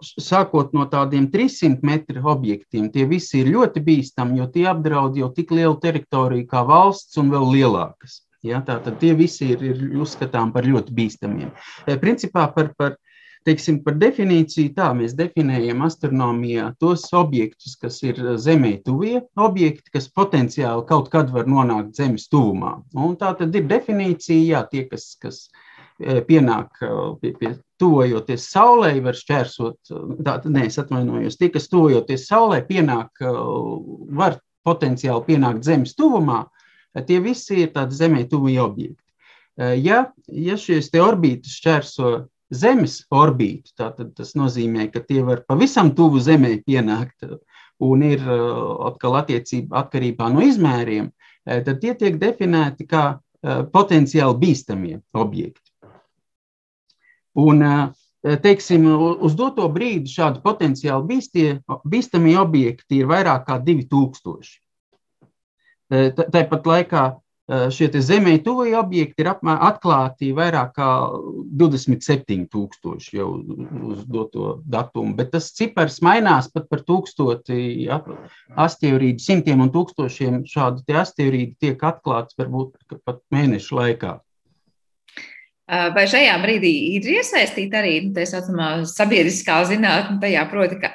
[0.00, 5.28] sākot no tādiem 300 metru objektiem, tie visi ir ļoti bīstami, jo tie apdraud jau
[5.36, 8.22] tik lielu teritoriju kā valsts un vēl lielākas.
[8.46, 11.50] Ja, Tātad tie visi ir, ir uzskatām par ļoti bīstamiem.
[12.00, 12.94] Principā par, par
[13.46, 20.08] Teiksim, par definīciju tā mēs definējam astronomijā tos objektus, kas ir Zemē tuvie objekti, kas
[20.10, 22.72] potenciāli kaut kad var nonākt Zemes tuvumā.
[22.98, 26.90] Un tā tad ir definīcija, jā, tie, kas, kas e, pienāk e,
[27.22, 29.94] pie, pie tuvojoties Saulē, var šķērsot,
[30.26, 33.22] tātad, nē, es atvainojos, tie, kas tuvojoties Saulē, pienāk,
[34.18, 36.48] var potenciāli pienākt Zemes tuvumā,
[37.06, 39.04] tie visi ir tādi Zemē tuvie objekti.
[39.86, 42.16] Ja, ja šīs orbītas šķērso
[42.54, 43.72] Zemes orbītu.
[43.78, 47.26] Tātad tas nozīmē, ka tie var pavisam tuvu Zemē pienākt
[47.82, 53.64] un ir uh, atkal attiecībā atkarībā no izmēriem, uh, tad tie tiek definēti kā uh,
[53.72, 55.62] potenciāli bīstamie objekti.
[57.36, 57.60] Un,
[58.40, 58.86] teiksim,
[59.20, 61.50] uz doto brīdi šādi potenciāli bīstie,
[61.84, 64.54] bīstamie objekti ir vairāk kā 2000.
[66.16, 67.02] Tāpat laikā
[67.46, 70.88] šie zemē tuvie objekti ir apmēr, atklāti vairāk kā
[71.62, 73.28] 27,000 jau
[73.86, 77.86] uz doto datumu, bet tas cipars mainās pat par tūkstoti
[78.66, 84.16] asteroīdu, simtiem un tūkstošiem šādu asteroīdu tiek atklāts varbūt pat mēnešu laikā.
[85.66, 90.92] Vai šajā brīdī ir iesaistīta arī nu, tā saucamā sabiedriskā zinātne, tajā proti, ka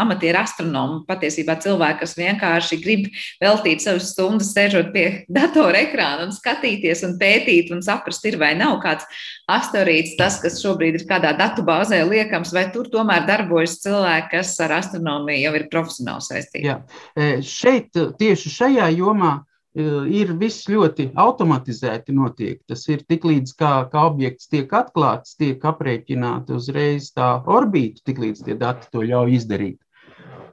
[0.00, 3.10] amatieru astronomi patiesībā cilvēki, kas vienkārši grib
[3.42, 5.04] veltīt savas stundas, sēžot pie
[5.38, 9.04] datora ekrāna un skatīties un pētīt un saprast, ir vai nav kāds
[9.52, 14.78] asteroīds, tas, kas šobrīd ir kādā datubāzē liekams, vai tur tomēr darbojas cilvēki, kas ar
[14.78, 16.64] astronomiju jau ir profesionāli saistīti.
[16.64, 16.80] Jā.
[17.44, 19.36] Šeit tieši šajā jomā
[19.74, 22.58] ir viss ļoti automatizēti notiek.
[22.66, 28.18] Tas ir tik līdz kā, kā objekts tiek atklāts, tiek aprēķināta uzreiz tā orbīta, tik
[28.18, 29.78] līdz tie dati to ļauj izdarīt.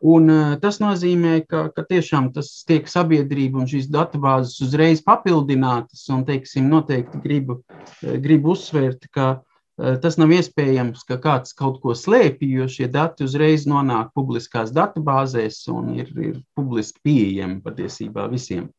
[0.06, 0.30] Un,
[0.62, 6.06] tas nozīmē, ka, ka tiešām tas tiek sabiedrība un šīs datubāzes uzreiz papildinātas.
[6.14, 7.64] Un, teiksim, noteikti gribu,
[8.04, 9.40] gribu uzsvērt, ka
[9.78, 15.64] tas nav iespējams, ka kāds kaut ko slēpj, jo šie dati uzreiz nonāk publiskās datubāzēs
[15.74, 18.70] un ir, ir publiski pieejami patiesībā visiem.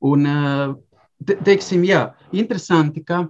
[0.00, 0.24] Un,
[1.24, 3.26] te, teiksim, jā, interesanti, ka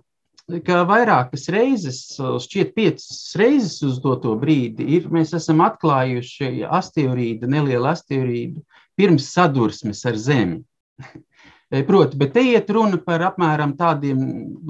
[0.67, 7.91] ka vairākas reizes, šķiet, piecas reizes uz doto brīdi, ir, mēs esam atklājuši asteroīdu, nelielu
[7.93, 8.65] asteroīdu
[8.99, 10.63] pirms sadursmes ar Zemi.
[11.71, 14.19] E, proti, bet te iet runa par apmēram tādiem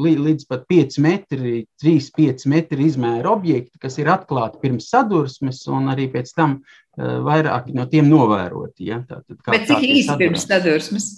[0.04, 6.10] līdz pat 5 metri, 3-5 metri izmēra objekti, kas ir atklāti pirms sadursmes, un arī
[6.12, 6.58] pēc tam
[7.00, 8.90] vairāki no tiem novēroti.
[8.90, 9.00] Ja?
[9.08, 11.08] Tātad, bet cik īsti pirms sadursmes?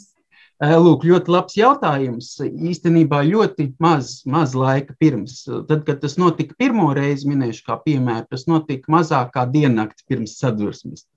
[0.62, 2.28] E, lūk, ļoti labs jautājums.
[2.42, 5.40] Īstenībā ļoti maz, maz laika pirms.
[5.68, 10.36] Tad, kad tas notika pirmo reizi, minēšu kā piemēru, tas notika mazāk kā diennakti pirms
[10.38, 11.08] sadursmes.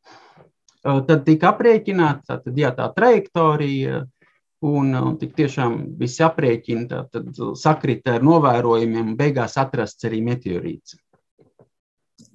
[0.86, 4.04] Tad tika aprēķināta tā, jā, tā trajektorija,
[4.66, 10.96] Un, un tik tiešām viss aprēķina, tad sakrita ar novērojumiem, un beigās atrasts arī meteorīts.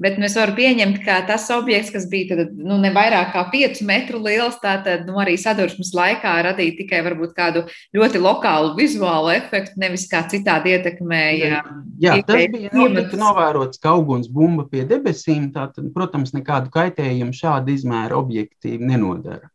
[0.01, 3.82] Bet mēs varam pieņemt, ka tas objekts, kas bija tad, nu, ne vairāk kā 5
[3.88, 7.03] metru liels, tātad nu, arī sadursmes laikā radīja tikai
[7.36, 11.62] kādu ļoti lokālu vizuālu efektu, nevis kā citādi ietekmēja.
[12.01, 17.76] Jā, tas bija notika novērots kā uguns bumba pie debesīm, tātad, protams, nekādu kaitējumu šādi
[17.76, 19.53] izmēra objekti nenodara.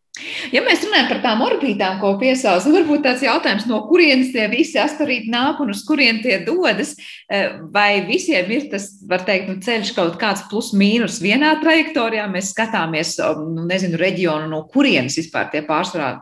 [0.54, 4.80] Ja mēs runājam par tām orbītām, ko piesauc, varbūt tāds jautājums, no kurienes tie visi
[4.80, 6.94] asteroīdi nāk un uz kurien tie dodas,
[7.28, 12.30] eh, vai visiem ir tas, var teikt, nu, ceļš kaut kāds plus mīnus vienā trajektorijā,
[12.32, 16.14] mēs skatāmies, nu, nezinu, reģionu, no kurienes vispār tie pārsvarā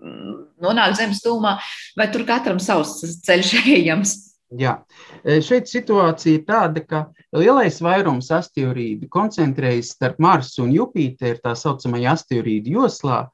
[0.00, 1.58] mm, nonāk zemes tūmā,
[1.98, 4.16] vai tur katram savs ceļš ejams?
[4.56, 4.78] Jā,
[5.24, 7.04] šeit situācija ir tāda, ka
[7.36, 13.26] lielais vairums asteroīdu koncentrējas starp Marsu un Jupiteru, tā saucamajā asteroīdu joslā.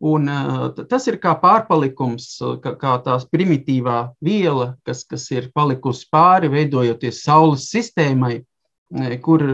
[0.00, 0.30] Un,
[0.88, 2.30] tas ir kā pārpalikums,
[2.64, 8.38] kā, kā tās primitīvā viela, kas, kas ir palikusi pāri, veidojoties Saules sistēmai,
[9.22, 9.44] kur,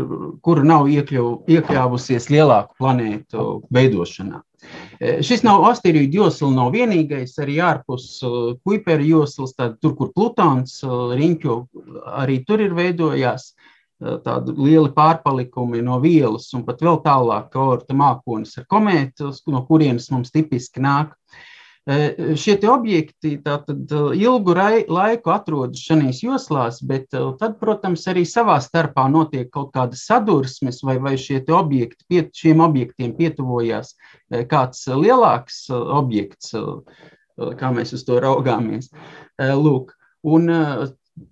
[0.46, 4.44] kur nav iekļau, iekļāvusies lielāku planētu veidošanā.
[5.00, 7.36] E, šis nav asteroīdu josla, nav vienīgais.
[7.42, 8.32] Arī ārpus e,
[8.64, 10.90] Kuipera joslas, tur, kur Plutāns e,
[11.20, 11.56] riņķo,
[12.22, 13.52] arī tur ir veidojās
[13.96, 19.62] tādi lieli pārpalikumi no vielas, un pat vēl tālāk, kā orta mākonis ar komētu, no
[19.64, 21.14] kurienes mums tipiski nāk.
[21.86, 24.54] Šie objekti tātad ilgu
[24.90, 30.96] laiku atrodas šajās joslās, bet tad, protams, arī savā starpā notiek kaut kādas sadursmes, vai,
[30.98, 33.94] vai šie objekti, pie, šiem objektiem pietuvojās
[34.50, 36.56] kāds lielāks objekts,
[37.38, 38.90] kā mēs uz to raugāmies.
[39.38, 39.94] Lūk,
[40.26, 40.50] un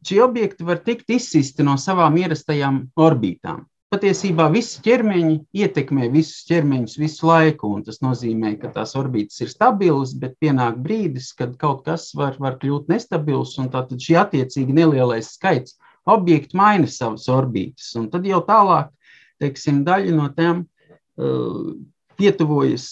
[0.07, 3.66] šie objekti var tikt izsisti no savām ierastajām orbītām.
[3.95, 10.16] Patiesībā visi ķermeņi ietekmē visus ķermeņus visu laiku, tas nozīmē, ka tās orbītas ir stabilas,
[10.18, 15.28] bet pienāk brīdis, kad kaut kas var, var kļūt nestabils, un tad šī attiecīgi nelielais
[15.36, 15.76] skaits
[16.11, 17.92] objektu maina savas orbītas.
[18.01, 18.90] Un tad jau tālāk,
[19.38, 21.70] teiksim, daļa no tām uh,
[22.19, 22.85] pietuvojas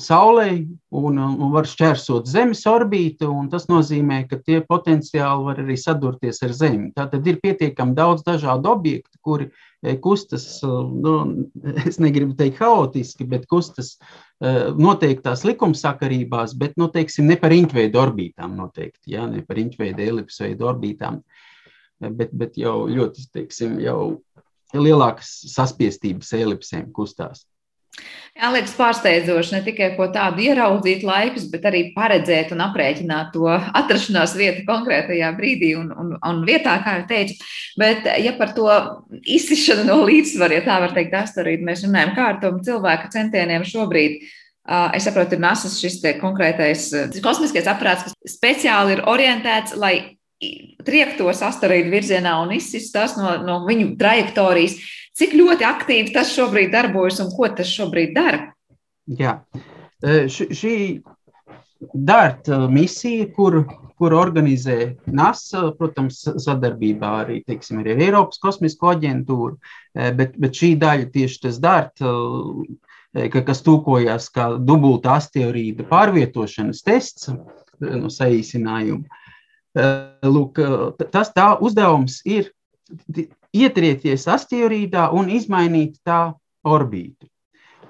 [0.00, 0.64] Saulei
[0.94, 6.54] un, un var šķērsot Zemes orbītu, tas nozīmē, ka tie potenciāli var arī sadurties ar
[6.56, 6.90] Zemi.
[6.96, 11.14] Tātad ir pietiekami daudz dažādu objektu, kuri e, kustas, nu,
[11.88, 13.96] es negribu teikt haotiski, bet kustas
[14.76, 20.68] noteiktās likumsakarībās, bet, nu, teiksim, ne par riņķveidu orbītām noteikti, jā, ne par riņķveidu elipsveidu
[20.68, 21.22] orbītām,
[22.02, 24.18] bet, bet jau ļoti, teiksim, jau
[24.74, 27.46] lielākas saspiestības elipsēm kustās.
[28.34, 33.46] Jā, liekas pārsteidzoši ne tikai ko tādu ieraudzīt laikus, bet arī paredzēt un aprēķināt to
[33.46, 37.36] atrašanās vietu konkrētajā brīdī un, un, un vietā, kā jau teicu.
[37.78, 38.66] Bet, ja par to
[39.36, 43.68] izsišanu no līdzsvaru, ja tā var teikt, asteroīdu mēs runājam, kā ar tom cilvēka centieniem
[43.70, 44.26] šobrīd.
[44.96, 46.88] Es saprotu, ir NASA's šis konkrētais
[47.22, 49.94] kosmiskais aparāts, kas speciāli ir orientēts, lai
[50.84, 54.76] triektos asteroīdu virzienā un izsist tās no, no viņu trajektorijas.
[55.14, 58.48] Cik ļoti aktīvi tas šobrīd darbojas un ko tas šobrīd dara?
[59.06, 59.36] Jā,
[60.02, 60.76] š, šī
[61.94, 63.60] DART misija, kur,
[63.98, 69.58] kur organizē NASA, protams, sadarbībā arī, teiksim, ar Eiropas kosmisko aģentūru,
[70.18, 72.02] bet, bet šī daļa tieši tas DART,
[73.14, 77.30] e, kas tūkojās kā dubulta asteroīda pārvietošanas tests,
[77.84, 79.22] no saīsinājuma.
[80.30, 80.60] Lūk,
[81.10, 82.52] tas tā uzdevums ir
[83.54, 86.34] ietrieties asteroīdā un izmainīt tā
[86.64, 87.28] orbītu.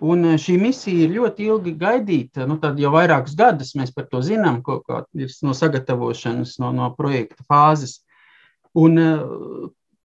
[0.04, 2.48] Un eh, šī misija ir ļoti ilgi gaidīta.
[2.50, 6.72] Nu, tad jau vairākus gadus mēs par to zinām, ko, ko ir no sagatavošanas, no,
[6.74, 8.00] no projekta fāzes.
[8.74, 9.24] Un, eh,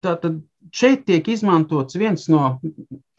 [0.07, 0.39] tātad
[0.75, 2.57] šeit tiek izmantots viens no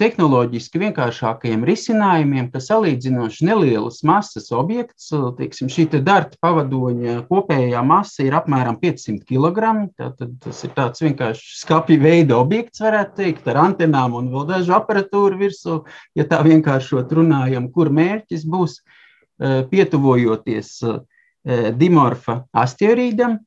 [0.02, 5.10] tehnoloģiski vienkāršākajiem risinājumiem, ka salīdzinoši nelielas masas objekts,
[5.40, 9.72] teiksim, šī te darta pavadoņa kopējā masa ir apmēram 500 kg.
[9.98, 14.76] Tātad tas ir tāds vienkārši skapja veida objekts, varētu teikt, ar antenām un vēl dažu
[14.78, 15.82] aparatūru virsū,
[16.18, 18.82] ja tā vienkāršot runājam, kur mērķis būs
[19.72, 20.78] pietuvojoties
[21.78, 23.38] dimorfa asteroīdam,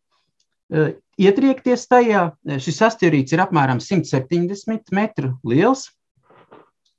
[1.21, 2.31] ietriekties tajā.
[2.63, 5.89] Šis asteroīds ir apmēram 170 metru liels.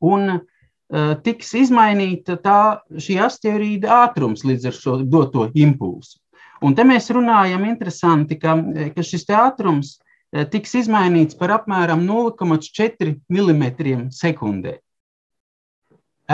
[0.01, 2.61] Un uh, tiks izmainīta tā,
[2.97, 6.19] šī asteroīda ātrums līdz ar šo doto impulsu.
[6.61, 8.53] Un te mēs runājam interesanti, ka,
[8.95, 9.95] ka šis ātrums
[10.53, 14.77] tiks izmainīts par apmēram 0,4 mm sekundē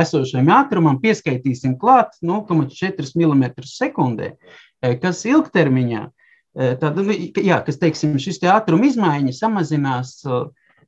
[0.01, 4.33] esošajam ātrumam pieskaitīsim klāt 0,4 mm sekundē,
[4.81, 6.11] eh, kas ilgtermiņā, eh,
[6.57, 6.97] tad,
[7.37, 10.17] jā, kas, teiksim, šis te ātruma izmaiņa samazinās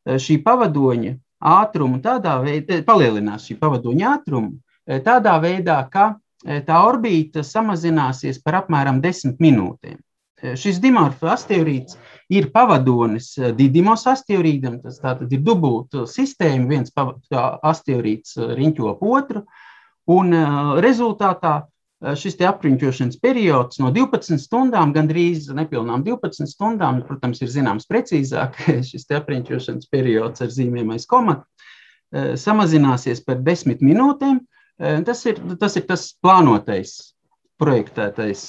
[0.09, 4.57] šī pavadoņa ātrumu tādā veidā, palielinās šī pavadoņa ātrumu
[5.05, 6.11] tādā veidā, ka
[6.65, 9.99] tā orbīta samazināsies par apmēram 10 minūtēm.
[10.55, 11.97] Šis dimorfa asteroīds
[12.31, 19.43] ir pavadonis Didimos asteroīdam, tas tātad ir dubulta sistēma, viens asteroīds riņķo ap otru,
[20.07, 20.31] un
[20.79, 21.57] rezultātā
[21.99, 28.55] šis apriņķošanas periods no 12 stundām, gandrīz nepilnām 12 stundām, protams, ir zināms precīzāk,
[28.89, 31.43] šis apriņķošanas periods ar zīmēm aiz komata,
[32.39, 34.39] samazināsies par 10 minūtēm.
[34.79, 36.95] Tas ir tas, ir tas plānotais
[37.59, 38.45] projektētais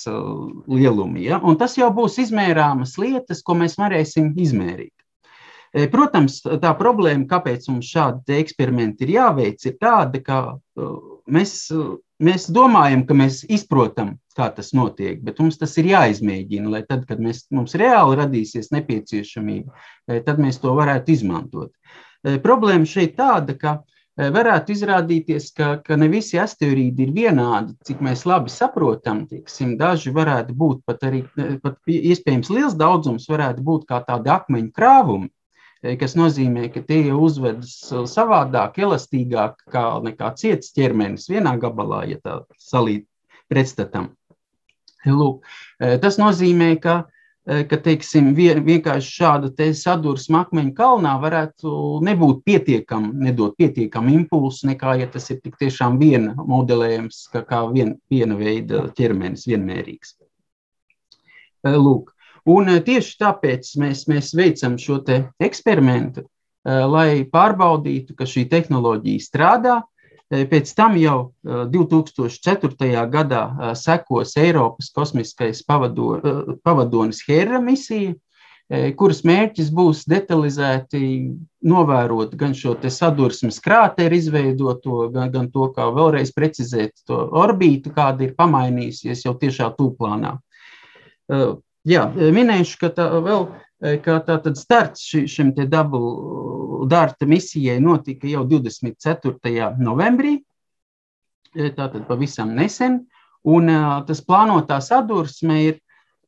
[0.71, 1.27] lielumi.
[1.27, 1.41] Ja?
[1.43, 4.95] Un tas jau būs izmērāmas lietas, ko mēs varēsim izmērīt.
[5.71, 10.97] E, protams, tā problēma, kāpēc mums šādi eksperimenti ir jāveic, ir tāda, ka uh,
[11.31, 16.73] mēs, uh, mēs domājam, ka mēs izprotam, kā tas notiek, bet mums tas ir jāizmēģina,
[16.75, 19.71] lai tad, kad mēs, mums reāli radīsies nepieciešamība,
[20.11, 21.71] e, tad mēs to varētu izmantot.
[22.27, 23.79] E, problēma šeit tāda, ka
[24.21, 29.23] varētu izrādīties, ka, ka ne visi asteroīdi ir vienādi, cik mēs labi saprotam.
[29.31, 31.23] Tiksim, daži varētu būt pat arī,
[31.63, 35.31] pat iespējams, liels daudzums varētu būt kā tādi akmeņu krāvumi,
[36.01, 37.77] kas nozīmē, ka tie uzvedas
[38.11, 43.07] savādāk, elastīgāk kā nekā ciets ķermenis vienā gabalā, ja tā salīdz
[43.51, 44.11] pretstatam.
[45.09, 45.47] Lūk,
[46.03, 46.99] tas nozīmē, ka
[47.49, 51.71] Eh, ka teiksim, vienkārši šāda sadursme akmeņa kalnā varētu
[52.05, 57.63] nebūt pietiekama, nedot pietiekamu impulsu, nekā ja tas ir tik tiešām viena modelējums, kā, kā
[57.73, 60.15] vien, viena veida ķermenis, vienmērīgs.
[61.65, 62.13] Eh, lūk.
[62.49, 65.03] Un eh, tieši tāpēc mēs, mēs veicam šo
[65.41, 66.27] eksperimentu,
[66.65, 69.79] lai pārbaudītu, ka šī tehnoloģija strādā,
[70.31, 73.01] Pēc tam jau 2004.
[73.11, 76.21] gadā sekos Eiropas kosmiskais pavado,
[76.63, 78.13] pavadonis Hera misija,
[78.95, 81.01] kuras mērķis būs detalizēti
[81.67, 88.29] novērot gan šo sadursmes krāteru izveidoto, gan, gan to, kā vēlreiz precizēt to orbītu, kāda
[88.29, 90.37] ir pamainījusies jau tiešā tūplānā.
[91.89, 93.47] Jā, minēšu, ka tā vēl
[93.81, 96.01] ka tātad starts ši, šim te dabu
[96.91, 99.71] dārta misijai notika jau 24.
[99.81, 100.41] novembrī,
[101.57, 103.01] tātad pavisam nesen,
[103.49, 103.73] un
[104.07, 105.81] tas plānotā sadursme ir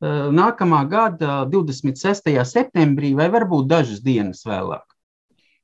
[0.03, 2.33] nākamā gada 26.
[2.49, 4.83] septembrī vai varbūt dažas dienas vēlāk.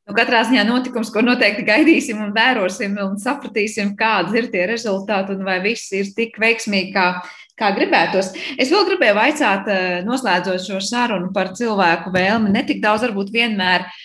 [0.09, 5.35] Nu, katrā ziņā notikums, ko noteikti gaidīsim un vērosim un sapratīsim, kādas ir tie rezultāti
[5.35, 7.09] un vai viss ir tik veiksmīgi, kā
[7.59, 8.33] kā gribētos.
[8.57, 13.33] Es vēl gribēju vaicāt, eh, noslēdzot šo sarunu par cilvēku vēlmi, ne tik daudz varbūt
[13.35, 13.97] vienmēr uh,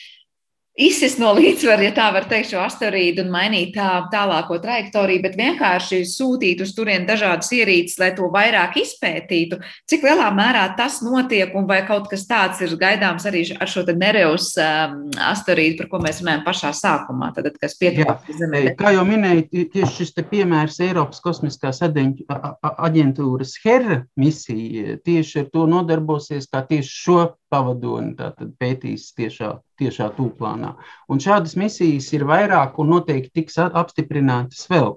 [0.74, 5.36] izsist no līdzsvara, ja tā var teikt, šo asteroīdu un mainīt tā, tālāko trajektoriju, bet
[5.38, 9.60] vienkārši sūtīt uz turieni dažādas ierīces, lai to vairāk izpētītu.
[9.90, 13.84] Cik lielā mērā tas notiek un vai kaut kas tāds ir gaidāms arī ar šo
[13.94, 18.64] Nereus um, asteroīdu, par ko mēs runājam pašā sākumā, tad, kas pietuvojas Zemē?
[18.78, 26.48] Kā jau minēju, tieši šis piemērs Eiropas kosmiskās aģentūras HER misija tieši ar to nodarbosies,
[26.50, 27.20] kā tieši šo
[27.54, 28.16] pavadoni
[28.58, 30.74] pētīs tiešā, tiešā tūplānā.
[31.10, 34.94] Un šādas misijas ir vairāk un noteikti tiks apstiprinātas vēl.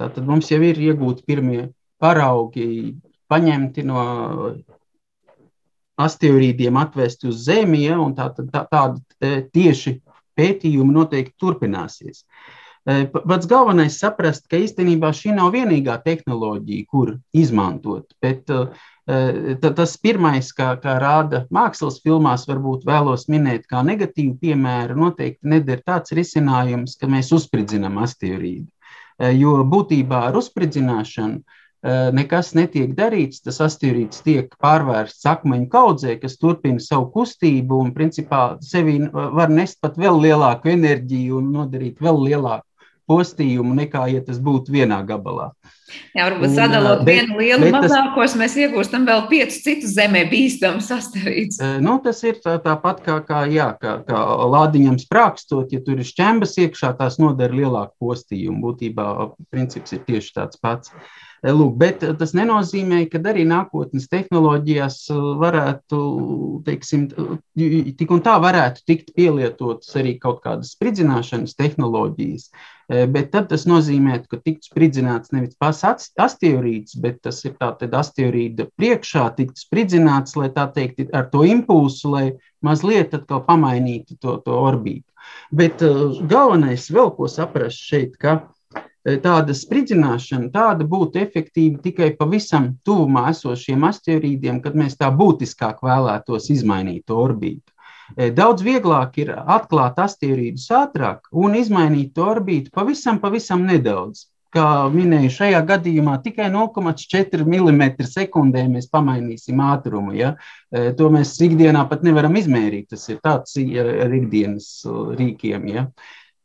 [0.00, 1.66] Tātad mums jau ir iegūti pirmie
[2.02, 2.94] paraugi,
[3.30, 4.00] paņemti no
[6.02, 9.98] asteroīdiem, atvesti uz Zemi, ja, un tā, tā, tāda tieši
[10.38, 12.24] pētījumi noteikti turpināsies.
[12.24, 18.72] E, pats galvenais ir saprast, ka īstenībā šī nav vienīgā tehnoloģija, kur izmantot, bet uh,
[19.02, 25.50] Eh, tas pirmais, kā, kā rāda mākslas filmās, varbūt vēlos minēt kā negatīvu piemēru, noteikti
[25.50, 28.68] neder tāds risinājums, ka mēs uzspridzinām asteroīdu.
[29.18, 33.42] Eh, jo būtībā ar uzspridzināšanu eh, nekas netiek darīts.
[33.42, 39.82] Tas asteroīds tiek pārvērsts akmeņu kaudzē, kas turpina savu kustību un principā sevī var nest
[39.82, 42.70] pat vēl lielāku enerģiju un nodarīt vēl lielāku
[43.12, 45.52] postījumu nekā, ja tas būtu vienā gabalā.
[46.16, 50.88] Jā, varbūt sadalot bet, vienu lielu mazākos, tas, mēs iegūstam vēl piecus citus zemē bīstamus
[50.94, 51.60] asteroīdus.
[51.84, 54.22] Nu, tas ir tā, tāpat kā, kā, jā, kā, kā
[54.54, 58.62] lādiņam sprākstot, ja tur ir šķembas iekšā, tās nodara lielāku postījumu.
[58.64, 59.08] Būtībā
[59.52, 60.94] princips ir tieši tāds pats.
[61.42, 64.98] Lūk, bet tas nenozīmē, ka arī nākotnes tehnoloģijās
[65.40, 66.02] varētu,
[66.68, 67.08] teiksim,
[67.98, 72.46] tik un tā varētu tikt pielietotas arī kaut kādas spridzināšanas tehnoloģijas.
[72.88, 75.84] Bet tad tas nozīmē, ka tiktu spridzināts nevis pats
[76.20, 82.10] asteroīds, bet tas ir tātad asteroīda priekšā, tiktu spridzināts, lai tā teikt, ar to impulsu,
[82.12, 82.24] lai
[82.64, 85.06] mazliet atkal pamainītu to, to orbītu.
[85.54, 85.82] Bet
[86.28, 88.40] galvenais vēl ko saprast šeit, ka
[89.02, 96.50] tāda spridzināšana tāda būtu efektīva tikai pavisam tuvumā esošiem asteroīdiem, kad mēs tā būtiskāk vēlētos
[96.54, 97.71] izmainīt orbītu.
[98.16, 104.26] Daudz vieglāk ir atklāt asteroīdus ātrāk un izmainīt orbītu pavisam, pavisam nedaudz.
[104.52, 110.12] Kā minēju, šajā gadījumā tikai 0,4 mm sekundē mēs pamainīsim ātrumu.
[110.12, 110.34] Ja?
[110.98, 112.90] To mēs ikdienā pat nevaram izmērīt.
[112.92, 114.68] Tas ir tāds ar, ikdienas
[115.16, 115.64] rīkiem.
[115.72, 115.86] Ja?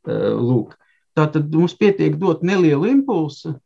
[0.08, 0.78] Lūk.
[1.20, 3.58] Tātad mums pietiek dot nelielu impulsu,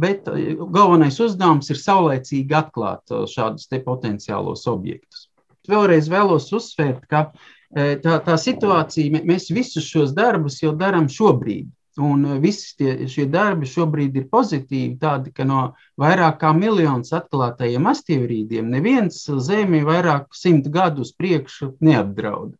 [0.00, 5.29] bet galvenais uzdevums ir saulēcīgi atklāt šādus potenciālos objektus.
[5.68, 7.26] Vēlreiz vēlos uzsvērt, ka
[7.74, 11.68] eh, tā, tā situācija, mēs visus šos darbus jau darām šobrīd.
[12.00, 17.88] Un visi tie, šie darbi šobrīd ir pozitīvi, tādi, ka no vairāk kā miljonus atklātajiem
[17.90, 22.54] asteroīdiem neviens Zemi vairāk simt gadu uz priekšu neapdraud.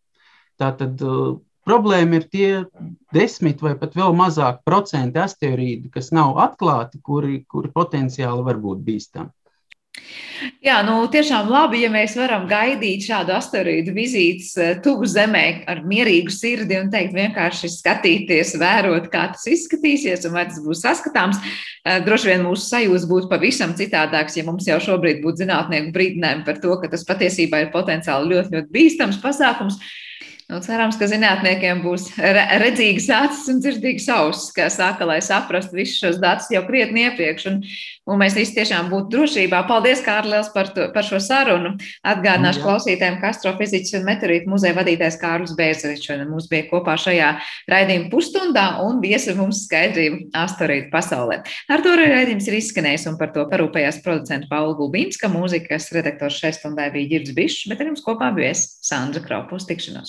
[0.60, 1.00] Tātad
[1.68, 2.48] Problēma ir tie
[3.14, 8.80] desmit vai pat vēl mazāk procenti asteroīdi, kas nav atklāti, kuri, kuri potenciāli var būt
[8.86, 9.30] bīstami.
[10.64, 15.82] Jā, nu tiešām labi, ja mēs varam gaidīt šādu asteroīdu vizītes eh, tuvu Zemē ar
[15.88, 21.40] mierīgu sirdi un teikt, vienkārši skatīties, vērot, kā tas izskatīsies un vai tas būs saskatāms.
[21.84, 26.46] Eh, droši vien mūsu sajūta būtu pavisam citādāks, ja mums jau šobrīd būtu zinātnieku brīdinājumi
[26.48, 29.80] par to, ka tas patiesībā ir potenciāli ļoti, ļoti bīstams pasākums.
[30.50, 36.00] Nu, cerams, ka zinātniekiem būs redzīgas acis un dzirdīgas ausis, kā saka, lai saprastu visus
[36.02, 37.44] šos datus jau krietni iepriekš.
[37.46, 37.60] Un,
[38.10, 39.60] un mēs visi tiešām būtu drošībā.
[39.68, 41.76] Paldies, Kārlis, par, to, par šo sarunu.
[42.02, 47.30] Atgādināšu klausītājiem, ka astrofiziķis un meteorītu muzeja vadītājs Kārlis Bērziņš mums bija kopā šajā
[47.70, 51.44] raidījuma pusstundā un viesa mums skaidrību asteroīdu pasaulē.
[51.70, 56.56] Ar to raidījums ir izskanējis un par to parūpējās producenta Paula Gulbīnska, mūzikas redaktors šai
[56.58, 60.08] stundai bija Girds Bišs, bet arī mums kopā bija Sandra Kraupus tikšanos.